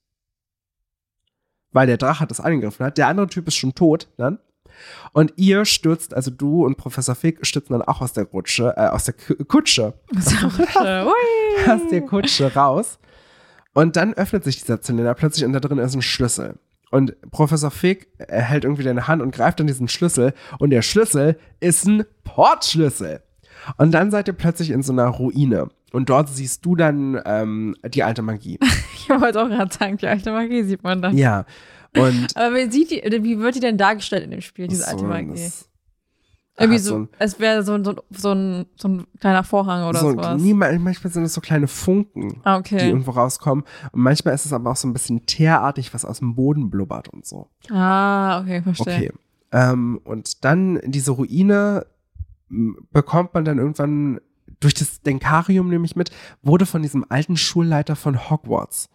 weil 1.71 1.87
der 1.87 1.97
Drache 1.97 2.27
das 2.27 2.39
angegriffen 2.39 2.85
hat. 2.85 2.97
Der 2.97 3.07
andere 3.07 3.27
Typ 3.27 3.47
ist 3.47 3.55
schon 3.55 3.75
tot 3.75 4.07
dann. 4.17 4.39
Und 5.13 5.33
ihr 5.35 5.65
stürzt, 5.65 6.13
also 6.13 6.31
du 6.31 6.65
und 6.65 6.77
Professor 6.77 7.15
Fick 7.15 7.45
stürzen 7.45 7.73
dann 7.73 7.83
auch 7.83 8.01
aus 8.01 8.13
der 8.13 8.25
Rutsche, 8.25 8.73
äh, 8.75 8.87
aus 8.87 9.05
der 9.05 9.13
Kutsche, 9.13 9.93
Ui. 10.15 11.69
aus 11.69 11.81
der 11.91 12.01
Kutsche 12.01 12.53
raus. 12.53 12.97
Und 13.73 13.95
dann 13.95 14.13
öffnet 14.13 14.43
sich 14.43 14.59
dieser 14.59 14.81
Zylinder 14.81 15.13
plötzlich 15.13 15.45
und 15.45 15.53
da 15.53 15.59
drin 15.59 15.77
ist 15.77 15.95
ein 15.95 16.01
Schlüssel. 16.01 16.57
Und 16.93 17.15
Professor 17.31 17.71
Fick 17.71 18.07
hält 18.19 18.65
irgendwie 18.65 18.83
deine 18.83 19.07
Hand 19.07 19.23
und 19.23 19.33
greift 19.33 19.59
an 19.59 19.65
diesen 19.65 19.87
Schlüssel 19.87 20.31
und 20.59 20.69
der 20.69 20.83
Schlüssel 20.83 21.39
ist 21.59 21.87
ein 21.87 22.03
Portschlüssel. 22.23 23.23
Und 23.77 23.95
dann 23.95 24.11
seid 24.11 24.27
ihr 24.27 24.35
plötzlich 24.35 24.69
in 24.69 24.83
so 24.83 24.93
einer 24.93 25.07
Ruine. 25.07 25.69
Und 25.91 26.09
dort 26.09 26.29
siehst 26.29 26.63
du 26.63 26.75
dann 26.75 27.19
ähm, 27.25 27.75
die 27.83 28.03
alte 28.03 28.21
Magie. 28.21 28.59
Ich 28.95 29.09
wollte 29.09 29.41
auch 29.41 29.49
gerade 29.49 29.73
sagen, 29.73 29.97
die 29.97 30.07
alte 30.07 30.31
Magie 30.31 30.63
sieht 30.63 30.83
man 30.83 31.01
dann. 31.01 31.17
Ja. 31.17 31.45
Und 31.97 32.37
Aber 32.37 32.55
wie, 32.55 32.71
sieht 32.71 32.91
die, 32.91 33.01
wie 33.23 33.39
wird 33.39 33.55
die 33.55 33.59
denn 33.59 33.77
dargestellt 33.77 34.23
in 34.23 34.31
dem 34.31 34.39
Spiel, 34.41 34.67
diese 34.67 34.87
alte 34.87 34.99
so, 34.99 35.05
Magie? 35.05 35.31
das- 35.31 35.67
Irgendwie 36.57 36.77
so, 36.79 36.99
so 36.99 37.07
es 37.17 37.39
wäre 37.39 37.63
so, 37.63 37.73
ein- 37.73 37.83
so, 37.83 37.95
so, 38.11 38.31
ein, 38.31 38.65
so 38.75 38.87
ein 38.87 39.07
kleiner 39.19 39.43
Vorhang 39.43 39.87
oder 39.89 39.99
so, 39.99 40.11
sowas. 40.11 40.39
nie, 40.41 40.53
manchmal 40.53 41.11
sind 41.11 41.23
es 41.23 41.33
so 41.33 41.41
kleine 41.41 41.67
Funken, 41.67 42.41
Ah, 42.43 42.59
die 42.61 42.75
okay. 42.75 42.89
irgendwo 42.89 43.11
rauskommen. 43.11 43.63
Und 43.91 44.01
manchmal 44.01 44.35
ist 44.35 44.45
es 44.45 44.53
aber 44.53 44.69
auch 44.71 44.75
so 44.75 44.87
ein 44.87 44.93
bisschen 44.93 45.25
teerartig, 45.25 45.93
was 45.95 46.05
aus 46.05 46.19
dem 46.19 46.35
Boden 46.35 46.69
blubbert 46.69 47.09
und 47.09 47.25
so. 47.25 47.49
Ah, 47.71 48.39
okay, 48.39 48.61
verstehe. 48.61 48.95
Okay. 48.95 49.11
Ähm, 49.51 49.99
und 50.03 50.43
dann 50.45 50.79
diese 50.85 51.11
Ruine 51.11 51.85
bekommt 52.91 53.33
man 53.33 53.45
dann 53.45 53.57
irgendwann 53.57 54.19
durch 54.59 54.75
das 54.75 55.01
Denkarium 55.01 55.69
nämlich 55.69 55.95
mit, 55.95 56.11
wurde 56.43 56.65
von 56.65 56.81
diesem 56.83 57.05
alten 57.09 57.35
Schulleiter 57.35 57.95
von 57.95 58.29
Hogwarts 58.29 58.89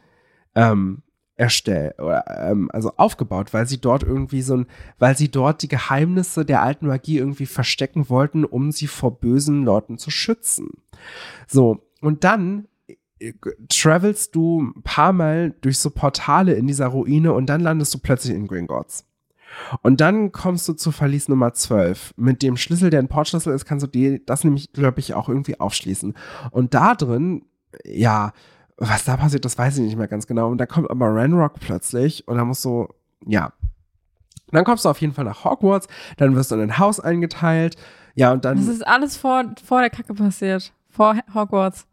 ähm, 0.55 1.03
erstellt, 1.39 1.99
oder, 2.01 2.25
ähm, 2.51 2.69
also 2.73 2.93
aufgebaut, 2.97 3.55
weil 3.55 3.67
sie 3.67 3.81
dort 3.81 4.03
irgendwie 4.03 4.43
so 4.43 4.57
ein, 4.57 4.67
weil 4.99 5.17
sie 5.17 5.31
dort 5.31 5.63
die 5.63 5.69
Geheimnisse 5.69 6.45
der 6.45 6.63
alten 6.63 6.89
Magie 6.89 7.19
irgendwie 7.19 7.47
verstecken 7.47 8.09
wollten, 8.11 8.45
um 8.45 8.73
sie 8.73 8.89
vor 8.89 9.19
bösen 9.21 9.65
Leuten 9.65 9.99
zu 9.99 10.11
schützen. 10.11 10.69
So, 11.47 11.87
und 12.01 12.25
dann 12.25 12.67
äh, 13.21 13.33
travelst 13.69 14.35
du 14.35 14.63
ein 14.63 14.83
paar 14.83 15.13
Mal 15.13 15.55
durch 15.61 15.79
so 15.79 15.91
Portale 15.91 16.55
in 16.55 16.67
dieser 16.67 16.89
Ruine 16.89 17.33
und 17.33 17.47
dann 17.47 17.61
landest 17.61 17.95
du 17.95 17.99
plötzlich 17.99 18.35
in 18.35 18.49
Gringotts. 18.49 19.05
Und 19.83 20.01
dann 20.01 20.33
kommst 20.33 20.69
du 20.69 20.75
zu 20.75 20.91
Verlies 20.91 21.29
Nummer 21.29 21.55
12. 21.55 22.15
Mit 22.17 22.43
dem 22.43 22.57
Schlüssel, 22.57 22.91
der 22.91 23.01
ein 23.01 23.09
Portschlüssel 23.09 23.55
ist, 23.55 23.65
kannst 23.65 23.85
du 23.85 23.87
die, 23.89 24.25
das 24.27 24.45
nämlich, 24.45 24.73
glaube 24.73 25.01
ich, 25.01 25.15
auch 25.15 25.29
irgendwie 25.29 25.59
aufschließen. 25.59 26.15
Und 26.51 26.75
da 26.75 26.95
drin, 26.95 27.45
ja, 27.85 28.33
was 28.79 29.05
da 29.05 29.17
passiert, 29.17 29.45
das 29.45 29.59
weiß 29.59 29.77
ich 29.79 29.85
nicht 29.85 29.97
mehr 29.97 30.09
ganz 30.09 30.27
genau. 30.27 30.49
Und 30.51 30.59
da 30.59 30.67
kommt 30.67 30.91
aber 30.91 31.07
Ranrock 31.15 31.55
plötzlich 31.61 32.27
und 32.29 32.37
da 32.37 32.45
musst 32.45 32.65
du, 32.65 32.89
ja. 33.27 33.53
Dann 34.51 34.65
kommst 34.65 34.85
du 34.85 34.89
auf 34.89 35.01
jeden 35.01 35.13
Fall 35.13 35.25
nach 35.27 35.45
Hogwarts, 35.45 35.89
dann 36.17 36.35
wirst 36.35 36.51
du 36.51 36.55
in 36.55 36.63
ein 36.63 36.79
Haus 36.79 37.01
eingeteilt. 37.01 37.77
Ja, 38.15 38.33
und 38.33 38.45
dann. 38.45 38.57
Das 38.57 38.67
ist 38.67 38.87
alles 38.87 39.17
vor, 39.17 39.45
vor 39.65 39.81
der 39.81 39.91
Kacke 39.91 40.15
passiert. 40.15 40.73
Vor 40.89 41.17
Hogwarts. 41.35 41.87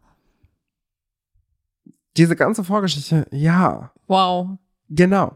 diese 2.16 2.34
ganze 2.36 2.64
Vorgeschichte, 2.64 3.26
ja, 3.30 3.90
Wow. 4.06 4.56
genau. 4.88 5.32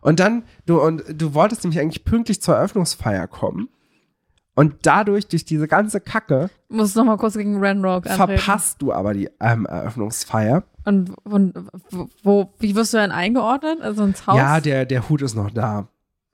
Und 0.00 0.18
dann, 0.20 0.44
du, 0.66 0.80
und 0.80 1.02
du 1.08 1.34
wolltest 1.34 1.62
nämlich 1.64 1.78
eigentlich 1.80 2.04
pünktlich 2.04 2.40
zur 2.40 2.56
Eröffnungsfeier 2.56 3.26
kommen. 3.28 3.68
Und 4.56 4.74
dadurch, 4.82 5.28
durch 5.28 5.44
diese 5.44 5.68
ganze 5.68 6.00
Kacke, 6.00 6.50
Muss 6.68 6.94
noch 6.94 7.04
mal 7.04 7.18
kurz 7.18 7.34
gegen 7.36 7.62
Ranrock 7.62 8.06
antreten. 8.08 8.38
verpasst 8.38 8.80
du 8.82 8.92
aber 8.92 9.12
die 9.14 9.28
ähm, 9.38 9.66
Eröffnungsfeier. 9.66 10.64
Und 10.84 11.10
und 11.24 11.54
wo, 11.90 12.08
wo, 12.22 12.52
wie 12.58 12.74
wirst 12.74 12.94
du 12.94 12.96
denn 12.98 13.12
eingeordnet? 13.12 13.80
Also 13.82 14.04
ins 14.04 14.26
Haus? 14.26 14.36
Ja, 14.38 14.60
der, 14.60 14.86
der 14.86 15.08
Hut 15.08 15.20
ist 15.22 15.34
noch 15.34 15.50
da. 15.50 15.88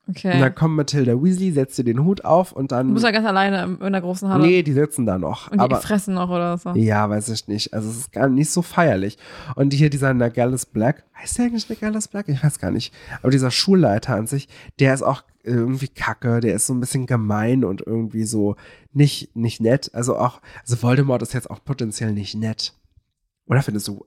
Okay. 0.08 0.34
Und 0.34 0.40
dann 0.40 0.54
kommt 0.54 0.74
Matilda 0.74 1.12
Weasley, 1.12 1.52
setzt 1.52 1.78
dir 1.78 1.84
den 1.84 2.02
Hut 2.04 2.24
auf 2.24 2.50
und 2.52 2.72
du 2.72 2.74
dann. 2.74 2.92
bist 2.92 3.04
ja 3.04 3.12
ganz 3.12 3.26
alleine 3.26 3.78
in 3.80 3.92
der 3.92 4.00
großen 4.00 4.28
Halle. 4.28 4.44
nee, 4.44 4.62
die 4.64 4.72
sitzen 4.72 5.06
da 5.06 5.16
noch. 5.16 5.50
Und 5.50 5.58
die 5.58 5.64
aber 5.64 5.80
fressen 5.80 6.14
noch 6.14 6.28
oder 6.28 6.58
so. 6.58 6.70
ja, 6.74 7.08
weiß 7.08 7.28
ich 7.28 7.46
nicht. 7.46 7.72
Also 7.72 7.88
es 7.88 7.98
ist 7.98 8.12
gar 8.12 8.28
nicht 8.28 8.50
so 8.50 8.62
feierlich. 8.62 9.16
Und 9.54 9.72
hier 9.72 9.90
dieser 9.90 10.12
Nagellus 10.12 10.66
Black, 10.66 11.04
heißt 11.16 11.38
der 11.38 11.44
eigentlich 11.46 11.68
Nagellus 11.68 12.08
Black? 12.08 12.28
Ich 12.28 12.42
weiß 12.42 12.58
gar 12.58 12.72
nicht. 12.72 12.92
Aber 13.20 13.30
dieser 13.30 13.52
Schulleiter 13.52 14.16
an 14.16 14.26
sich, 14.26 14.48
der 14.80 14.92
ist 14.92 15.02
auch 15.02 15.22
irgendwie 15.44 15.88
kacke, 15.88 16.40
der 16.40 16.54
ist 16.54 16.66
so 16.66 16.74
ein 16.74 16.80
bisschen 16.80 17.06
gemein 17.06 17.64
und 17.64 17.84
irgendwie 17.86 18.24
so 18.24 18.56
nicht, 18.92 19.36
nicht 19.36 19.60
nett. 19.60 19.90
Also 19.94 20.16
auch, 20.16 20.40
also 20.62 20.82
Voldemort 20.82 21.22
ist 21.22 21.32
jetzt 21.32 21.50
auch 21.50 21.62
potenziell 21.64 22.12
nicht 22.12 22.34
nett. 22.34 22.74
Oder 23.46 23.62
findest 23.62 23.86
du 23.86 24.04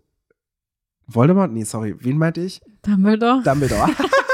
Voldemort? 1.08 1.52
Nee, 1.52 1.64
sorry, 1.64 1.96
wen 2.00 2.18
meinte 2.18 2.42
ich? 2.42 2.62
Dumbledore. 2.82 3.42
Dumbledore. 3.44 3.92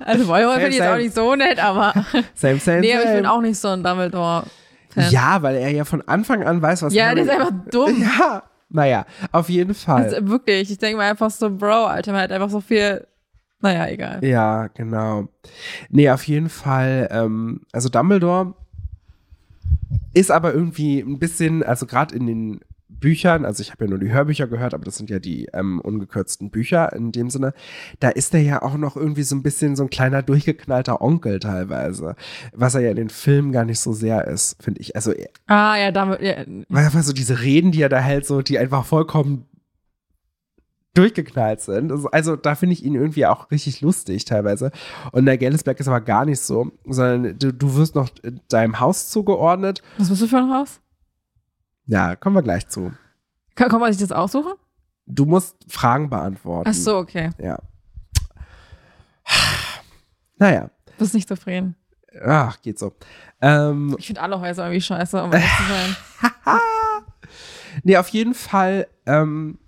Also 0.00 0.26
Voldemort 0.28 0.56
finde 0.56 0.70
ich 0.70 0.76
jetzt 0.76 0.88
auch 0.88 0.96
nicht 0.96 1.14
so 1.14 1.34
nett, 1.34 1.62
aber 1.62 1.92
same, 2.34 2.58
same, 2.58 2.80
nee, 2.80 2.94
aber 2.94 3.04
ich 3.04 3.16
bin 3.16 3.26
auch 3.26 3.40
nicht 3.40 3.58
so 3.58 3.68
ein 3.68 3.82
Dumbledore-Fan. 3.82 5.10
Ja, 5.10 5.42
weil 5.42 5.56
er 5.56 5.70
ja 5.70 5.84
von 5.84 6.02
Anfang 6.08 6.42
an 6.44 6.60
weiß, 6.60 6.82
was 6.82 6.94
Ja, 6.94 7.06
Harry 7.06 7.16
der 7.16 7.24
ist 7.24 7.30
einfach 7.30 7.52
dumm. 7.70 8.02
Ja, 8.18 8.42
naja, 8.68 9.06
auf 9.32 9.48
jeden 9.48 9.74
Fall. 9.74 10.04
Also, 10.04 10.28
wirklich, 10.28 10.70
ich 10.70 10.78
denke 10.78 10.96
mir 10.96 11.04
einfach 11.04 11.30
so, 11.30 11.50
Bro, 11.50 11.86
Alter, 11.86 12.12
man 12.12 12.22
hat 12.22 12.32
einfach 12.32 12.50
so 12.50 12.60
viel. 12.60 13.06
Naja, 13.60 13.86
egal. 13.88 14.24
Ja, 14.24 14.66
genau. 14.68 15.28
Nee, 15.88 16.10
auf 16.10 16.24
jeden 16.24 16.48
Fall, 16.48 17.08
ähm, 17.12 17.60
also 17.70 17.88
Dumbledore 17.88 18.54
ist 20.14 20.30
aber 20.30 20.52
irgendwie 20.52 21.00
ein 21.00 21.18
bisschen, 21.18 21.62
also 21.62 21.86
gerade 21.86 22.14
in 22.14 22.26
den 22.26 22.60
Büchern, 23.02 23.44
also 23.44 23.60
ich 23.60 23.70
habe 23.70 23.84
ja 23.84 23.90
nur 23.90 23.98
die 23.98 24.10
Hörbücher 24.10 24.46
gehört, 24.46 24.72
aber 24.72 24.86
das 24.86 24.96
sind 24.96 25.10
ja 25.10 25.18
die 25.18 25.48
ähm, 25.52 25.78
ungekürzten 25.80 26.48
Bücher 26.50 26.90
in 26.94 27.12
dem 27.12 27.28
Sinne, 27.28 27.52
da 28.00 28.08
ist 28.08 28.32
er 28.32 28.40
ja 28.40 28.62
auch 28.62 28.78
noch 28.78 28.96
irgendwie 28.96 29.24
so 29.24 29.36
ein 29.36 29.42
bisschen 29.42 29.76
so 29.76 29.82
ein 29.82 29.90
kleiner 29.90 30.22
durchgeknallter 30.22 31.02
Onkel 31.02 31.38
teilweise, 31.40 32.16
was 32.54 32.74
er 32.74 32.80
ja 32.80 32.90
in 32.90 32.96
den 32.96 33.10
Filmen 33.10 33.52
gar 33.52 33.66
nicht 33.66 33.80
so 33.80 33.92
sehr 33.92 34.26
ist, 34.26 34.56
finde 34.62 34.80
ich. 34.80 34.96
Also, 34.96 35.12
er- 35.12 35.28
Ah, 35.46 35.76
ja, 35.76 35.92
damit, 35.92 36.22
ja, 36.22 36.36
weil 36.70 36.84
einfach 36.86 37.02
so 37.02 37.12
diese 37.12 37.42
Reden, 37.42 37.72
die 37.72 37.82
er 37.82 37.90
da 37.90 37.98
hält, 37.98 38.24
so, 38.24 38.40
die 38.40 38.58
einfach 38.58 38.86
vollkommen 38.86 39.44
durchgeknallt 40.94 41.60
sind. 41.60 41.90
Also, 41.90 42.08
also 42.10 42.36
da 42.36 42.54
finde 42.54 42.74
ich 42.74 42.84
ihn 42.84 42.94
irgendwie 42.94 43.26
auch 43.26 43.50
richtig 43.50 43.80
lustig 43.80 44.24
teilweise. 44.24 44.70
Und 45.12 45.26
der 45.26 45.36
Black 45.38 45.80
ist 45.80 45.88
aber 45.88 46.00
gar 46.00 46.24
nicht 46.24 46.40
so, 46.40 46.70
sondern 46.86 47.38
du, 47.38 47.52
du 47.52 47.76
wirst 47.76 47.94
noch 47.94 48.10
deinem 48.48 48.78
Haus 48.78 49.08
zugeordnet. 49.08 49.82
was 49.98 50.10
bist 50.10 50.22
du 50.22 50.26
für 50.26 50.36
ein 50.38 50.50
Haus? 50.52 50.80
Ja, 51.92 52.16
kommen 52.16 52.34
wir 52.34 52.42
gleich 52.42 52.66
zu. 52.68 52.90
Kann, 53.54 53.68
kann 53.68 53.78
man 53.78 53.92
sich 53.92 54.00
das 54.00 54.12
aussuchen? 54.16 54.54
Du 55.04 55.26
musst 55.26 55.56
Fragen 55.68 56.08
beantworten. 56.08 56.70
Ach 56.70 56.74
so, 56.74 56.96
okay. 56.96 57.28
Ja. 57.38 57.58
Naja, 60.38 60.70
Bist 60.96 61.12
nicht 61.12 61.28
zufrieden. 61.28 61.76
ach, 62.24 62.62
geht 62.62 62.78
so. 62.78 62.94
Ähm, 63.42 63.94
Ich 63.98 64.06
finde 64.06 64.22
alle 64.22 64.40
Häuser 64.40 64.64
irgendwie 64.64 64.80
scheiße, 64.80 65.22
um 65.22 65.32
ehrlich 65.34 65.50
zu 65.56 65.62
sein. 65.64 65.96
Nee, 67.84 67.96
auf 67.98 68.08
jeden 68.08 68.34
Fall. 68.34 68.86
Ähm, 69.04 69.58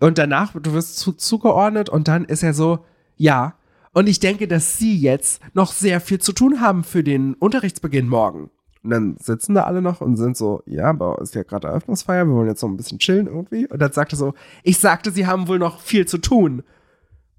und 0.00 0.16
danach, 0.16 0.52
du 0.54 0.72
wirst 0.72 0.98
zu, 0.98 1.12
zugeordnet 1.12 1.90
und 1.90 2.08
dann 2.08 2.24
ist 2.24 2.42
er 2.42 2.54
so, 2.54 2.86
ja. 3.16 3.54
Und 3.92 4.08
ich 4.08 4.18
denke, 4.20 4.48
dass 4.48 4.78
Sie 4.78 4.96
jetzt 4.98 5.42
noch 5.54 5.72
sehr 5.72 6.00
viel 6.00 6.20
zu 6.20 6.32
tun 6.32 6.60
haben 6.62 6.84
für 6.84 7.02
den 7.04 7.34
Unterrichtsbeginn 7.34 8.08
morgen. 8.08 8.50
Und 8.84 8.90
dann 8.90 9.16
sitzen 9.18 9.54
da 9.54 9.64
alle 9.64 9.80
noch 9.80 10.02
und 10.02 10.16
sind 10.16 10.36
so, 10.36 10.62
ja, 10.66 10.90
aber 10.90 11.18
ist 11.22 11.34
ja 11.34 11.42
gerade 11.42 11.68
Eröffnungsfeier, 11.68 12.26
wir 12.26 12.34
wollen 12.34 12.48
jetzt 12.48 12.62
noch 12.62 12.68
ein 12.68 12.76
bisschen 12.76 12.98
chillen 12.98 13.26
irgendwie. 13.26 13.66
Und 13.66 13.78
dann 13.80 13.92
sagt 13.92 14.12
er 14.12 14.18
so, 14.18 14.34
ich 14.62 14.78
sagte, 14.78 15.10
Sie 15.10 15.26
haben 15.26 15.48
wohl 15.48 15.58
noch 15.58 15.80
viel 15.80 16.06
zu 16.06 16.18
tun. 16.18 16.62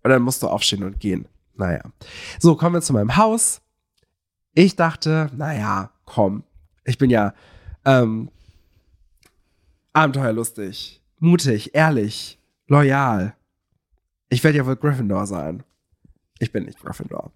Und 0.04 0.10
dann 0.10 0.24
musst 0.24 0.42
du 0.42 0.48
aufstehen 0.48 0.84
und 0.84 1.00
gehen. 1.00 1.28
Naja. 1.56 1.82
So, 2.40 2.56
kommen 2.56 2.74
wir 2.74 2.82
zu 2.82 2.94
meinem 2.94 3.16
Haus. 3.16 3.62
Ich 4.56 4.76
dachte, 4.76 5.30
naja, 5.38 5.92
komm. 6.06 6.44
Ich 6.84 6.98
bin 6.98 7.12
ja 7.12 7.34
ähm, 7.86 8.30
abenteuerlustig, 9.94 11.02
mutig, 11.20 11.76
ehrlich, 11.76 12.40
loyal. 12.68 13.36
Ich 14.30 14.44
werde 14.44 14.58
ja 14.58 14.66
wohl 14.66 14.76
Gryffindor 14.76 15.28
sein. 15.28 15.64
Ich 16.40 16.52
bin 16.52 16.66
nicht 16.66 16.80
Gryffindor. 16.80 17.32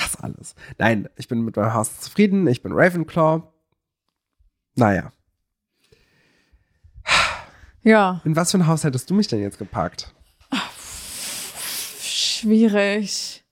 Hass 0.00 0.16
alles. 0.16 0.54
Nein, 0.78 1.08
ich 1.16 1.28
bin 1.28 1.42
mit 1.42 1.56
meinem 1.56 1.74
Haus 1.74 2.00
zufrieden. 2.00 2.46
Ich 2.46 2.62
bin 2.62 2.72
Ravenclaw. 2.72 3.42
Naja. 4.76 5.12
Ja, 7.82 8.20
In 8.24 8.36
was 8.36 8.50
für 8.50 8.58
ein 8.58 8.66
Haus 8.66 8.84
hättest 8.84 9.08
du 9.08 9.14
mich 9.14 9.28
denn 9.28 9.40
jetzt 9.40 9.58
gepackt? 9.58 10.14
schwierig. 12.40 13.44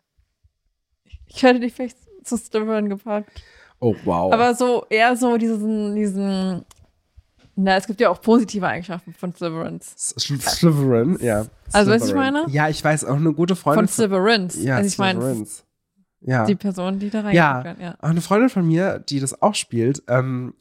Ich 1.27 1.43
hätte 1.43 1.61
dich 1.61 1.75
vielleicht 1.75 1.97
zu 2.25 2.37
Slytherin 2.37 2.89
gepackt. 2.89 3.43
Oh, 3.81 3.95
wow. 4.05 4.33
Aber 4.33 4.55
so 4.55 4.87
eher 4.91 5.17
so 5.17 5.37
diesen, 5.37 5.95
diesen. 5.95 6.65
Na, 7.55 7.77
es 7.77 7.87
gibt 7.87 8.01
ja 8.01 8.09
auch 8.11 8.21
positive 8.21 8.67
Eigenschaften 8.67 9.13
von 9.13 9.33
Slytherins. 9.35 9.95
Slytherin, 9.97 11.19
ja. 11.21 11.47
Also, 11.73 11.91
weißt 11.91 12.03
du, 12.03 12.03
was 12.03 12.09
ich 12.09 12.15
meine? 12.15 12.47
Ja, 12.49 12.69
ich 12.69 12.83
weiß, 12.83 13.05
auch 13.05 13.17
eine 13.17 13.33
gute 13.33 13.57
Freundin. 13.57 13.87
Von 13.87 13.93
Slytherins. 13.93 14.63
ja, 14.63 14.77
also 14.77 14.89
ich 14.89 14.99
meine. 14.99 15.45
Ja. 16.21 16.45
die 16.47 16.55
Person, 16.57 16.99
die 16.99 17.11
da 17.11 17.31
Ja. 17.31 17.61
reingeht. 17.61 17.83
Ja. 17.83 17.95
Auch 18.01 18.09
eine 18.09 18.21
Freundin 18.21 18.49
von 18.51 18.67
mir, 18.67 18.99
die 18.99 19.21
das 19.21 19.41
auch 19.41 19.55
spielt, 19.55 20.03
ähm, 20.09 20.55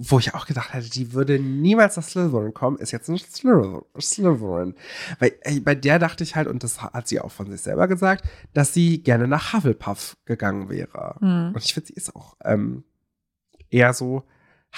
wo 0.00 0.18
ich 0.20 0.34
auch 0.34 0.46
gedacht 0.46 0.72
hätte, 0.74 0.90
die 0.90 1.12
würde 1.12 1.40
niemals 1.40 1.96
nach 1.96 2.04
Slytherin 2.04 2.54
kommen, 2.54 2.76
ist 2.76 2.92
jetzt 2.92 3.08
nicht 3.08 3.34
Slytherin. 3.34 4.74
Weil 5.18 5.32
ey, 5.40 5.58
bei 5.60 5.74
der 5.74 5.98
dachte 5.98 6.22
ich 6.22 6.36
halt, 6.36 6.46
und 6.46 6.62
das 6.62 6.80
hat 6.82 7.08
sie 7.08 7.20
auch 7.20 7.32
von 7.32 7.50
sich 7.50 7.60
selber 7.62 7.88
gesagt, 7.88 8.24
dass 8.54 8.72
sie 8.72 9.02
gerne 9.02 9.26
nach 9.26 9.52
Hufflepuff 9.54 10.16
gegangen 10.24 10.68
wäre. 10.68 11.16
Hm. 11.18 11.52
Und 11.54 11.64
ich 11.64 11.74
finde, 11.74 11.88
sie 11.88 11.94
ist 11.94 12.14
auch 12.14 12.36
ähm, 12.44 12.84
eher 13.70 13.92
so 13.92 14.22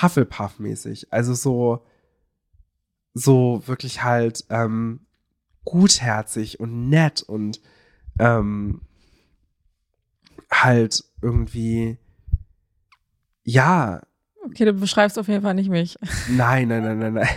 Hufflepuff-mäßig. 0.01 1.09
Also 1.11 1.35
so, 1.35 1.85
so 3.13 3.63
wirklich 3.67 4.03
halt 4.03 4.45
ähm, 4.49 5.01
gutherzig 5.65 6.61
und 6.61 6.89
nett 6.89 7.23
und 7.23 7.61
ähm, 8.19 8.81
halt 10.53 11.05
irgendwie, 11.23 11.99
ja, 13.45 14.01
Okay, 14.43 14.65
du 14.65 14.73
beschreibst 14.73 15.19
auf 15.19 15.29
jeden 15.29 15.43
Fall 15.43 15.55
nicht 15.55 15.69
mich. 15.69 15.99
nein, 16.31 16.69
nein, 16.69 16.83
nein, 16.83 16.99
nein, 16.99 17.15
nein. 17.15 17.29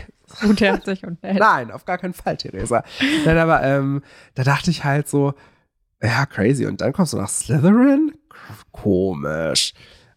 Gutherzig 0.41 1.05
und 1.05 1.21
nett. 1.23 1.37
Nein, 1.37 1.69
auf 1.69 1.85
gar 1.85 1.97
keinen 1.97 2.13
Fall, 2.13 2.37
Theresa. 2.37 2.83
Nein, 3.25 3.37
aber 3.37 3.61
ähm, 3.61 4.01
da 4.35 4.43
dachte 4.43 4.71
ich 4.71 4.83
halt 4.83 5.07
so, 5.07 5.33
ja, 6.01 6.25
crazy. 6.25 6.65
Und 6.65 6.81
dann 6.81 6.93
kommst 6.93 7.13
du 7.13 7.17
nach 7.17 7.29
Slytherin? 7.29 8.13
Komisch. 8.71 9.73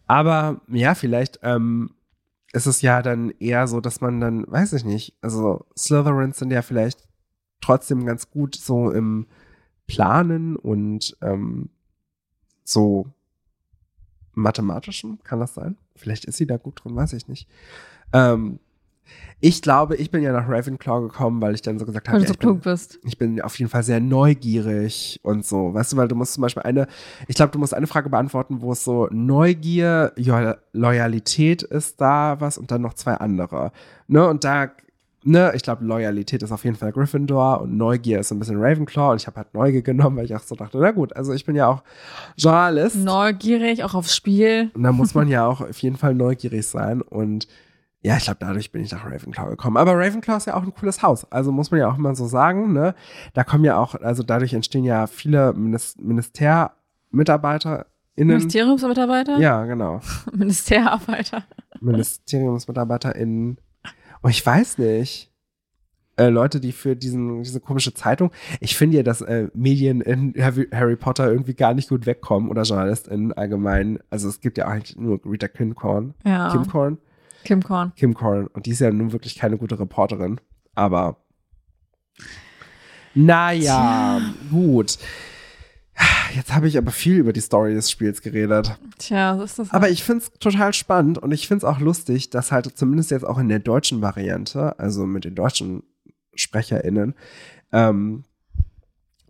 Aber 0.07 0.61
ja, 0.69 0.95
vielleicht 0.95 1.41
ähm, 1.43 1.91
ist 2.53 2.67
es 2.67 2.83
ja 2.83 3.03
dann 3.03 3.31
eher 3.41 3.67
so, 3.67 3.81
dass 3.81 4.01
man 4.01 4.21
dann, 4.21 4.45
weiß 4.47 4.73
ich 4.73 4.85
nicht, 4.85 5.17
also 5.21 5.67
Slytherins 5.77 6.39
sind 6.39 6.53
ja 6.53 6.63
vielleicht 6.63 7.01
trotzdem 7.61 8.07
ganz 8.07 8.31
gut 8.31 8.55
so 8.55 8.91
im 8.91 9.27
Planen 9.89 10.57
und 10.57 11.17
ähm, 11.21 11.71
so 12.69 13.07
mathematischen, 14.35 15.19
kann 15.25 15.41
das 15.41 15.55
sein? 15.55 15.77
Vielleicht 15.95 16.25
ist 16.27 16.37
sie 16.37 16.47
da 16.47 16.57
gut 16.57 16.85
drin, 16.85 16.95
weiß 16.95 17.15
ich 17.15 17.29
nicht. 17.29 17.49
Ähm, 18.13 18.59
ich 19.41 19.63
glaube, 19.63 19.97
ich 19.97 20.11
bin 20.11 20.23
ja 20.23 20.33
nach 20.33 20.49
Ravenclaw 20.49 21.03
gekommen, 21.03 21.41
weil 21.41 21.55
ich 21.55 21.63
dann 21.63 21.79
so 21.79 21.85
gesagt 21.85 22.09
habe, 22.09 22.21
so 22.21 22.33
ich 22.33 22.39
bin, 22.39 22.59
bist. 22.61 22.99
ich 23.05 23.19
bin 23.19 23.41
auf 23.41 23.59
jeden 23.59 23.71
Fall 23.71 23.83
sehr 23.83 24.01
neugierig 24.01 25.21
und 25.23 25.45
so. 25.45 25.75
Weißt 25.75 25.93
du, 25.93 25.97
weil 25.97 26.09
du 26.09 26.15
musst 26.15 26.35
zum 26.35 26.43
Beispiel 26.43 26.63
eine, 26.63 26.87
ich 27.29 27.37
glaube, 27.37 27.53
du 27.53 27.59
musst 27.59 27.75
eine 27.75 27.87
Frage 27.87 28.09
beantworten, 28.09 28.63
wo 28.63 28.73
es 28.73 28.83
so 28.83 29.09
Neugier, 29.11 30.13
jo 30.17 30.55
Loyalität 30.73 31.63
ist 31.63 32.01
da 32.01 32.41
was 32.41 32.59
und 32.59 32.71
dann 32.71 32.83
noch 32.83 32.95
zwei 32.95 33.15
andere. 33.15 33.73
Ne, 34.09 34.27
und 34.27 34.45
da, 34.45 34.71
ne, 35.27 35.53
ich 35.55 35.62
glaube, 35.62 35.85
Loyalität 35.85 36.43
ist 36.43 36.53
auf 36.53 36.65
jeden 36.65 36.77
Fall 36.77 36.93
Gryffindor 36.93 37.61
und 37.61 37.77
Neugier 37.77 38.21
ist 38.21 38.31
ein 38.31 38.39
bisschen 38.39 38.62
Ravenclaw 38.62 39.12
und 39.12 39.21
ich 39.21 39.27
habe 39.27 39.37
halt 39.39 39.53
Neugier 39.55 39.83
genommen, 39.83 40.17
weil 40.17 40.25
ich 40.25 40.35
auch 40.35 40.43
so 40.43 40.55
dachte, 40.55 40.79
na 40.79 40.93
gut, 40.93 41.15
also 41.17 41.33
ich 41.33 41.45
bin 41.45 41.57
ja 41.57 41.67
auch 41.67 41.83
Journalist. 42.37 42.97
Neugierig, 42.97 43.83
auch 43.85 43.95
aufs 43.95 44.15
Spiel. 44.15 44.71
Und 44.75 44.85
da 44.85 44.93
muss 44.93 45.15
man 45.15 45.29
ja 45.29 45.47
auch 45.47 45.61
auf 45.61 45.79
jeden 45.81 45.97
Fall 45.97 46.15
neugierig 46.15 46.67
sein. 46.67 47.03
Und 47.03 47.49
ja, 48.03 48.17
ich 48.17 48.25
glaube, 48.25 48.39
dadurch 48.41 48.71
bin 48.71 48.83
ich 48.83 48.93
nach 48.93 49.05
Ravenclaw 49.05 49.51
gekommen. 49.51 49.77
Aber 49.77 49.95
Ravenclaw 49.95 50.37
ist 50.37 50.47
ja 50.47 50.55
auch 50.55 50.62
ein 50.62 50.73
cooles 50.73 51.03
Haus. 51.03 51.31
Also 51.33 51.51
muss 51.51 51.73
man 51.73 51.81
ja 51.81 51.91
auch 51.91 51.97
mal 51.97 52.15
so 52.15 52.27
sagen, 52.27 52.73
ne? 52.73 52.95
Da 53.35 53.43
kommen 53.43 53.65
ja 53.65 53.77
auch, 53.79 53.97
also 53.97 54.23
dadurch 54.23 54.55
entstehen 54.55 54.85
ja 54.85 55.09
viele 55.09 55.53
Minis 55.55 55.97
MinistermitarbeiterInnen. 55.99 57.87
Ministeriumsmitarbeiter? 58.17 59.39
Ja, 59.39 59.65
genau. 59.65 60.01
Ministerarbeiter. 60.33 61.43
MiniteriumsmitarbeiterInnen. 61.81 63.59
Und 64.27 64.33
ich 64.33 64.45
weiß 64.45 64.79
nicht. 64.79 65.31
Äh, 66.17 66.31
Leute, 66.31 66.59
die 66.59 66.73
für 66.73 66.97
diesen, 66.97 67.45
diese 67.45 67.61
komische 67.61 67.95
Zeitung, 67.95 68.33
ich 68.59 68.77
finde 68.77 68.97
ja, 68.97 69.03
dass 69.05 69.21
äh, 69.21 69.51
Medien 69.55 70.01
in 70.01 70.35
Harry, 70.37 70.97
Potter 70.97 71.31
irgendwie 71.31 71.55
gar 71.55 71.75
nicht 71.75 71.91
gut 71.91 72.07
wegkommen 72.07 72.51
oder 72.51 72.62
JournalistInnen 72.62 73.35
allgemein. 73.35 74.01
Also 74.11 74.29
es 74.29 74.41
gibt 74.41 74.59
ja 74.59 74.67
eigentlich 74.67 74.97
nur 74.97 75.21
Rita 75.25 75.47
Kimcorn. 75.47 76.15
Ja. 76.25 76.51
Kim 76.51 76.67
Korn? 76.67 76.99
Kim 77.45 77.62
Korn. 77.62 77.93
Kim 77.95 78.15
Korn. 78.15 78.49
Und 78.49 78.67
die 78.67 78.73
ist 78.73 78.81
ja 78.81 78.91
nun 78.91 79.12
wirklich 79.12 79.37
keine 79.37 79.59
gute 79.59 79.79
Reporterin. 79.79 80.41
Aber 80.75 81.19
naja, 83.15 84.21
gut. 84.51 84.99
Jetzt 86.35 86.55
habe 86.55 86.69
ich 86.69 86.77
aber 86.77 86.91
viel 86.91 87.17
über 87.17 87.33
die 87.33 87.41
Story 87.41 87.73
des 87.73 87.91
Spiels 87.91 88.21
geredet. 88.21 88.79
Tja, 88.99 89.37
so 89.39 89.45
ist 89.45 89.59
das. 89.59 89.71
Aber 89.73 89.89
ich 89.89 90.05
finde 90.05 90.25
es 90.25 90.31
total 90.39 90.75
spannend 90.75 91.17
und 91.19 91.33
ich 91.33 91.49
finde 91.49 91.65
es 91.67 91.73
auch 91.73 91.81
lustig, 91.81 92.29
dass 92.31 92.53
halt 92.53 92.77
zumindest 92.77 93.11
jetzt 93.11 93.25
auch 93.25 93.39
in 93.39 93.49
der 93.49 93.61
deutschen 93.61 94.03
Variante, 94.03 94.79
also 94.79 95.07
mit 95.07 95.25
den 95.25 95.35
deutschen 95.35 95.83
SprecherInnen, 96.35 97.15
ähm, 97.73 98.25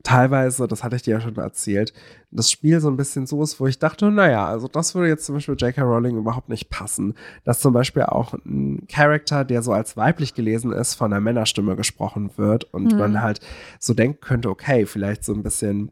teilweise, 0.03 0.69
das 0.69 0.85
hatte 0.85 0.97
ich 0.97 1.03
dir 1.03 1.13
ja 1.13 1.21
schon 1.21 1.37
erzählt, 1.37 1.93
das 2.31 2.51
Spiel 2.51 2.81
so 2.81 2.89
ein 2.89 2.97
bisschen 2.97 3.27
so 3.27 3.43
ist, 3.43 3.59
wo 3.59 3.67
ich 3.67 3.79
dachte, 3.79 4.11
naja, 4.11 4.47
also 4.47 4.69
das 4.69 4.95
würde 4.95 5.09
jetzt 5.09 5.27
zum 5.27 5.35
Beispiel 5.37 5.57
J.K. 5.57 5.83
Rowling 5.83 6.17
überhaupt 6.17 6.49
nicht 6.49 6.69
passen. 6.71 7.15
Dass 7.45 7.61
zum 7.61 7.73
Beispiel 7.73 8.03
auch 8.03 8.35
ein 8.45 8.87
Charakter, 8.89 9.45
der 9.45 9.63
so 9.63 9.73
als 9.73 9.97
weiblich 9.97 10.35
gelesen 10.35 10.73
ist, 10.73 10.95
von 10.95 11.13
einer 11.13 11.21
Männerstimme 11.21 11.75
gesprochen 11.77 12.31
wird 12.37 12.65
und 12.73 12.93
Mhm. 12.93 12.99
man 12.99 13.21
halt 13.23 13.41
so 13.81 13.95
denken 13.95 14.21
könnte, 14.21 14.49
okay, 14.51 14.87
vielleicht 14.87 15.25
so 15.25 15.33
ein 15.33 15.43
bisschen 15.43 15.91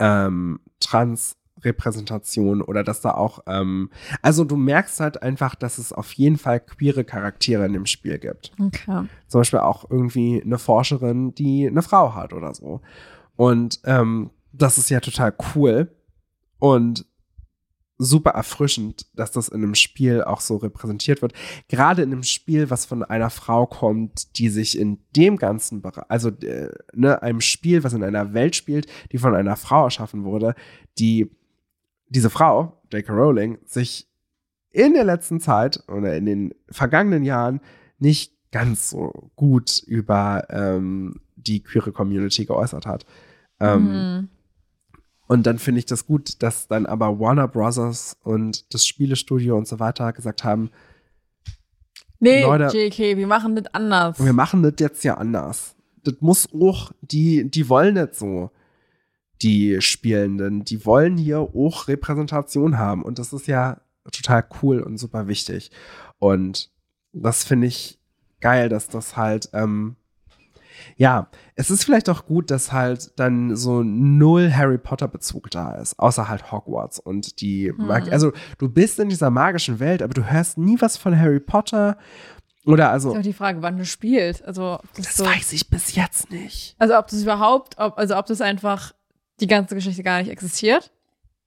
ähm, 0.00 0.58
Trans-Repräsentation 0.80 2.62
oder 2.62 2.82
dass 2.82 3.00
da 3.00 3.12
auch, 3.12 3.40
ähm, 3.46 3.90
also 4.22 4.44
du 4.44 4.56
merkst 4.56 4.98
halt 4.98 5.22
einfach, 5.22 5.54
dass 5.54 5.78
es 5.78 5.92
auf 5.92 6.12
jeden 6.14 6.38
Fall 6.38 6.58
queere 6.58 7.04
Charaktere 7.04 7.64
in 7.66 7.74
dem 7.74 7.86
Spiel 7.86 8.18
gibt 8.18 8.52
okay. 8.58 9.04
zum 9.28 9.40
Beispiel 9.40 9.60
auch 9.60 9.88
irgendwie 9.88 10.42
eine 10.42 10.58
Forscherin, 10.58 11.34
die 11.34 11.68
eine 11.68 11.82
Frau 11.82 12.14
hat 12.14 12.32
oder 12.32 12.54
so. 12.54 12.80
Und 13.36 13.80
ähm, 13.84 14.30
das 14.52 14.78
ist 14.78 14.90
ja 14.90 15.00
total 15.00 15.32
cool 15.54 15.94
und 16.58 17.06
super 18.02 18.30
erfrischend, 18.30 19.06
dass 19.14 19.30
das 19.30 19.48
in 19.48 19.62
einem 19.62 19.74
Spiel 19.74 20.22
auch 20.22 20.40
so 20.40 20.56
repräsentiert 20.56 21.20
wird. 21.20 21.34
Gerade 21.68 22.02
in 22.02 22.12
einem 22.12 22.22
Spiel, 22.22 22.70
was 22.70 22.86
von 22.86 23.04
einer 23.04 23.28
Frau 23.28 23.66
kommt, 23.66 24.38
die 24.38 24.48
sich 24.48 24.78
in 24.78 24.98
dem 25.14 25.36
ganzen 25.36 25.82
Bereich, 25.82 26.04
also 26.08 26.30
äh, 26.30 26.70
ne, 26.94 27.22
einem 27.22 27.42
Spiel, 27.42 27.84
was 27.84 27.92
in 27.92 28.02
einer 28.02 28.32
Welt 28.32 28.56
spielt, 28.56 28.86
die 29.12 29.18
von 29.18 29.34
einer 29.34 29.54
Frau 29.56 29.84
erschaffen 29.84 30.24
wurde, 30.24 30.54
die 30.98 31.30
diese 32.08 32.30
Frau, 32.30 32.80
J.K. 32.90 33.12
Rowling, 33.12 33.58
sich 33.66 34.08
in 34.70 34.94
der 34.94 35.04
letzten 35.04 35.38
Zeit 35.38 35.84
oder 35.86 36.16
in 36.16 36.24
den 36.24 36.54
vergangenen 36.70 37.22
Jahren 37.22 37.60
nicht 37.98 38.32
ganz 38.50 38.90
so 38.90 39.30
gut 39.36 39.78
über 39.86 40.46
ähm, 40.48 41.20
die 41.36 41.62
queere 41.62 41.92
Community 41.92 42.46
geäußert 42.46 42.86
hat. 42.86 43.04
Ähm, 43.60 43.84
Mhm. 43.84 44.28
Und 45.30 45.44
dann 45.46 45.60
finde 45.60 45.78
ich 45.78 45.86
das 45.86 46.06
gut, 46.06 46.42
dass 46.42 46.66
dann 46.66 46.86
aber 46.86 47.20
Warner 47.20 47.46
Brothers 47.46 48.16
und 48.24 48.74
das 48.74 48.84
Spielestudio 48.84 49.56
und 49.56 49.68
so 49.68 49.78
weiter 49.78 50.12
gesagt 50.12 50.42
haben, 50.42 50.70
Nee, 52.18 52.42
Leute- 52.42 52.76
JK, 52.76 53.16
wir 53.16 53.28
machen 53.28 53.54
das 53.54 53.66
anders. 53.72 54.18
wir 54.22 54.32
machen 54.32 54.64
das 54.64 54.74
jetzt 54.80 55.04
ja 55.04 55.14
anders. 55.18 55.76
Das 56.02 56.14
muss 56.18 56.48
auch, 56.52 56.90
die, 57.00 57.48
die 57.48 57.68
wollen 57.68 57.94
nicht 57.94 58.16
so, 58.16 58.50
die 59.40 59.80
Spielenden. 59.80 60.64
Die 60.64 60.84
wollen 60.84 61.16
hier 61.16 61.38
auch 61.38 61.86
Repräsentation 61.86 62.76
haben. 62.76 63.02
Und 63.04 63.20
das 63.20 63.32
ist 63.32 63.46
ja 63.46 63.80
total 64.10 64.44
cool 64.62 64.80
und 64.80 64.98
super 64.98 65.28
wichtig. 65.28 65.70
Und 66.18 66.70
das 67.12 67.44
finde 67.44 67.68
ich 67.68 68.00
geil, 68.40 68.68
dass 68.68 68.88
das 68.88 69.16
halt, 69.16 69.48
ähm, 69.52 69.94
ja, 70.96 71.28
es 71.54 71.70
ist 71.70 71.84
vielleicht 71.84 72.08
auch 72.08 72.26
gut, 72.26 72.50
dass 72.50 72.72
halt 72.72 73.12
dann 73.18 73.56
so 73.56 73.82
null 73.82 74.52
Harry 74.52 74.78
Potter 74.78 75.08
Bezug 75.08 75.50
da 75.50 75.74
ist, 75.74 75.98
außer 75.98 76.28
halt 76.28 76.52
Hogwarts 76.52 76.98
und 76.98 77.40
die 77.40 77.72
Mag 77.76 78.10
Also 78.12 78.32
du 78.58 78.68
bist 78.68 78.98
in 78.98 79.08
dieser 79.08 79.30
magischen 79.30 79.78
Welt, 79.80 80.02
aber 80.02 80.14
du 80.14 80.30
hörst 80.30 80.58
nie 80.58 80.80
was 80.80 80.96
von 80.96 81.18
Harry 81.18 81.40
Potter 81.40 81.96
oder 82.66 82.90
also 82.90 83.12
ist 83.12 83.18
auch 83.18 83.22
die 83.22 83.32
Frage, 83.32 83.62
wann 83.62 83.78
du 83.78 83.84
spielst. 83.86 84.44
Also, 84.44 84.78
das 84.94 85.16
so, 85.16 85.24
weiß 85.24 85.52
ich 85.54 85.70
bis 85.70 85.94
jetzt 85.94 86.30
nicht. 86.30 86.76
also 86.78 86.96
ob 86.98 87.06
das 87.08 87.22
überhaupt, 87.22 87.78
ob, 87.78 87.98
also 87.98 88.16
ob 88.18 88.26
das 88.26 88.40
einfach 88.42 88.92
die 89.40 89.46
ganze 89.46 89.74
Geschichte 89.74 90.02
gar 90.02 90.18
nicht 90.20 90.30
existiert. 90.30 90.92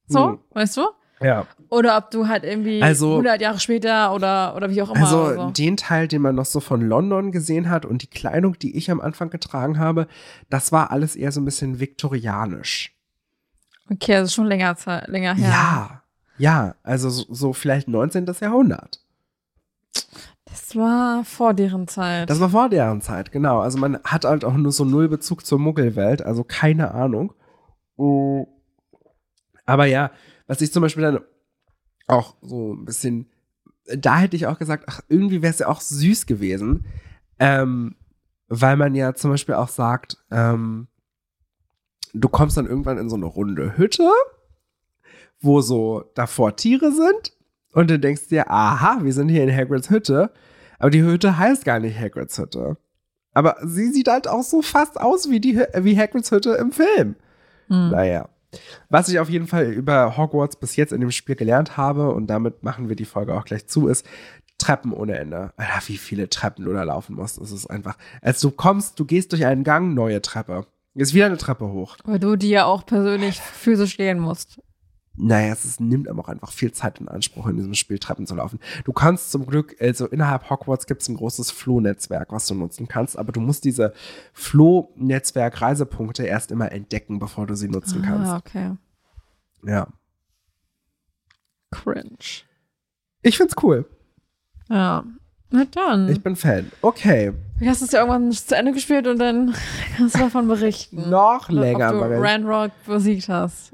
So, 0.07 0.29
Hm. 0.29 0.39
weißt 0.51 0.75
du? 0.77 0.87
Ja. 1.23 1.47
Oder 1.69 1.97
ob 1.97 2.11
du 2.11 2.27
halt 2.27 2.43
irgendwie 2.43 2.81
Also- 2.81 3.13
100 3.13 3.41
Jahre 3.41 3.59
später 3.59 4.13
oder, 4.13 4.55
oder 4.55 4.69
wie 4.69 4.81
auch 4.81 4.91
immer. 4.93 4.99
Also 4.99 5.33
so. 5.35 5.49
den 5.51 5.77
Teil, 5.77 6.07
den 6.07 6.21
man 6.21 6.35
noch 6.35 6.45
so 6.45 6.59
von 6.59 6.81
London 6.81 7.31
gesehen 7.31 7.69
hat 7.69 7.85
und 7.85 8.01
die 8.01 8.07
Kleidung, 8.07 8.57
die 8.59 8.77
ich 8.77 8.91
am 8.91 9.01
Anfang 9.01 9.29
getragen 9.29 9.79
habe, 9.79 10.07
das 10.49 10.71
war 10.71 10.91
alles 10.91 11.15
eher 11.15 11.31
so 11.31 11.41
ein 11.41 11.45
bisschen 11.45 11.79
viktorianisch. 11.79 12.95
Okay, 13.91 14.15
also 14.15 14.31
schon 14.31 14.45
länger, 14.45 14.75
Zeit, 14.75 15.07
länger 15.07 15.35
her. 15.35 15.49
Ja. 15.49 15.99
Ja, 16.37 16.75
also 16.83 17.09
so, 17.09 17.25
so 17.29 17.53
vielleicht 17.53 17.87
19. 17.87 18.25
Jahrhundert. 18.41 18.99
Das 20.45 20.75
war 20.75 21.23
vor 21.23 21.53
deren 21.53 21.87
Zeit. 21.87 22.29
Das 22.29 22.39
war 22.39 22.49
vor 22.49 22.69
deren 22.69 23.01
Zeit, 23.01 23.31
genau. 23.31 23.59
Also 23.59 23.77
man 23.77 23.99
hat 24.03 24.25
halt 24.25 24.45
auch 24.45 24.53
nur 24.53 24.71
so 24.71 24.85
null 24.85 25.09
Bezug 25.09 25.45
zur 25.45 25.59
Muggelwelt, 25.59 26.21
also 26.23 26.43
keine 26.43 26.91
Ahnung. 26.91 27.33
Mm. 27.97 28.43
Aber 29.65 29.85
ja, 29.85 30.11
was 30.47 30.61
ich 30.61 30.71
zum 30.71 30.81
Beispiel 30.81 31.03
dann 31.03 31.19
auch 32.07 32.35
so 32.41 32.73
ein 32.73 32.85
bisschen, 32.85 33.29
da 33.85 34.17
hätte 34.19 34.35
ich 34.35 34.47
auch 34.47 34.59
gesagt, 34.59 34.85
ach, 34.87 35.01
irgendwie 35.09 35.41
wäre 35.41 35.51
es 35.51 35.59
ja 35.59 35.67
auch 35.67 35.81
süß 35.81 36.25
gewesen, 36.25 36.85
ähm, 37.39 37.95
weil 38.47 38.77
man 38.77 38.95
ja 38.95 39.13
zum 39.13 39.31
Beispiel 39.31 39.55
auch 39.55 39.69
sagt, 39.69 40.17
ähm, 40.31 40.87
du 42.13 42.29
kommst 42.29 42.57
dann 42.57 42.67
irgendwann 42.67 42.97
in 42.97 43.09
so 43.09 43.15
eine 43.15 43.25
runde 43.25 43.77
Hütte, 43.77 44.09
wo 45.39 45.61
so 45.61 46.11
davor 46.15 46.55
Tiere 46.55 46.91
sind 46.91 47.33
Und 47.73 47.89
du 47.89 47.99
denkst 47.99 48.27
dir, 48.27 48.49
aha, 48.49 48.99
wir 49.01 49.13
sind 49.13 49.29
hier 49.29 49.43
in 49.43 49.53
Hagrids 49.55 49.89
Hütte. 49.89 50.31
Aber 50.79 50.91
die 50.91 51.01
Hütte 51.01 51.37
heißt 51.37 51.65
gar 51.65 51.79
nicht 51.79 51.99
Hagrids 51.99 52.37
Hütte. 52.37 52.77
Aber 53.33 53.57
sie 53.63 53.91
sieht 53.91 54.07
halt 54.07 54.27
auch 54.27 54.43
so 54.43 54.61
fast 54.61 55.01
aus 55.01 55.29
wie, 55.29 55.39
die, 55.39 55.59
wie 55.79 55.97
Hagrids 55.97 56.31
Hütte 56.31 56.51
im 56.51 56.71
Film. 56.71 57.15
Hm. 57.67 57.89
Naja. 57.89 58.29
Was 58.89 59.09
ich 59.09 59.19
auf 59.19 59.29
jeden 59.29 59.47
Fall 59.47 59.71
über 59.71 60.17
Hogwarts 60.17 60.55
bis 60.55 60.75
jetzt 60.75 60.93
in 60.93 61.01
dem 61.01 61.11
Spiel 61.11 61.35
gelernt 61.35 61.77
habe, 61.77 62.11
und 62.11 62.27
damit 62.27 62.63
machen 62.63 62.89
wir 62.89 62.95
die 62.95 63.05
Folge 63.05 63.33
auch 63.35 63.45
gleich 63.45 63.67
zu, 63.67 63.87
ist 63.87 64.05
Treppen 64.57 64.93
ohne 64.93 65.17
Ende. 65.17 65.51
Alter, 65.57 65.87
wie 65.87 65.97
viele 65.97 66.29
Treppen 66.29 66.65
du 66.65 66.73
da 66.73 66.83
laufen 66.83 67.15
musst. 67.15 67.39
Das 67.39 67.51
ist 67.51 67.67
einfach. 67.67 67.97
Als 68.21 68.39
du 68.39 68.51
kommst, 68.51 68.99
du 68.99 69.05
gehst 69.05 69.31
durch 69.31 69.45
einen 69.45 69.63
Gang, 69.63 69.93
neue 69.93 70.21
Treppe. 70.21 70.65
Ist 70.95 71.13
wieder 71.13 71.25
eine 71.25 71.37
Treppe 71.37 71.67
hoch. 71.67 71.97
Weil 72.05 72.19
du 72.19 72.35
die 72.35 72.49
ja 72.49 72.65
auch 72.65 72.85
persönlich 72.85 73.39
physisch 73.39 73.97
gehen 73.97 74.19
musst. 74.19 74.61
Naja, 75.15 75.53
es 75.53 75.63
ist, 75.63 75.79
nimmt 75.79 76.07
aber 76.07 76.21
auch 76.21 76.27
einfach 76.27 76.51
viel 76.51 76.71
Zeit 76.71 76.99
in 76.99 77.07
Anspruch, 77.07 77.45
in 77.47 77.55
diesem 77.55 77.75
Spiel 77.75 77.99
Treppen 77.99 78.25
zu 78.25 78.33
laufen. 78.33 78.59
Du 78.83 78.93
kannst 78.93 79.31
zum 79.31 79.45
Glück, 79.45 79.75
also 79.79 80.07
innerhalb 80.07 80.49
Hogwarts 80.49 80.87
gibt 80.87 81.03
es 81.03 81.07
ein 81.09 81.15
großes 81.17 81.51
Floh-Netzwerk, 81.51 82.31
was 82.31 82.47
du 82.47 82.55
nutzen 82.55 82.87
kannst, 82.87 83.17
aber 83.17 83.31
du 83.31 83.39
musst 83.39 83.63
diese 83.63 83.93
Floh-Netzwerk-Reisepunkte 84.33 86.23
erst 86.23 86.51
immer 86.51 86.71
entdecken, 86.71 87.19
bevor 87.19 87.45
du 87.45 87.55
sie 87.55 87.69
nutzen 87.69 88.01
kannst. 88.01 88.31
Ah, 88.31 88.37
okay. 88.37 88.71
Ja. 89.65 89.87
Cringe. 91.69 92.43
Ich 93.21 93.37
find's 93.37 93.55
cool. 93.61 93.85
Ja. 94.69 95.03
Na 95.51 95.65
dann. 95.65 96.09
Ich 96.09 96.21
bin 96.21 96.35
Fan. 96.35 96.71
Okay. 96.81 97.33
Du 97.59 97.67
hast 97.67 97.83
es 97.83 97.91
ja 97.91 97.99
irgendwann 97.99 98.31
zu 98.31 98.55
Ende 98.55 98.71
gespielt 98.71 99.05
und 99.05 99.19
dann 99.19 99.53
kannst 99.97 100.15
du 100.15 100.19
davon 100.19 100.47
berichten. 100.47 101.09
Noch 101.11 101.49
länger, 101.49 101.89
Ob 101.89 101.93
du 101.93 101.99
Marie. 101.99 102.15
Ranrock 102.15 102.71
besiegt 102.87 103.29
hast. 103.29 103.73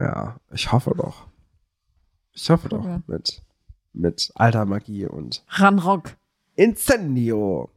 Ja, 0.00 0.40
ich 0.50 0.72
hoffe 0.72 0.94
doch. 0.96 1.26
Ich 2.32 2.48
hoffe 2.48 2.70
doch. 2.70 2.84
Mit, 3.06 3.42
mit 3.92 4.32
alter 4.34 4.64
Magie 4.64 5.06
und 5.06 5.44
Ranrock. 5.48 6.16
Incendio. 6.56 7.68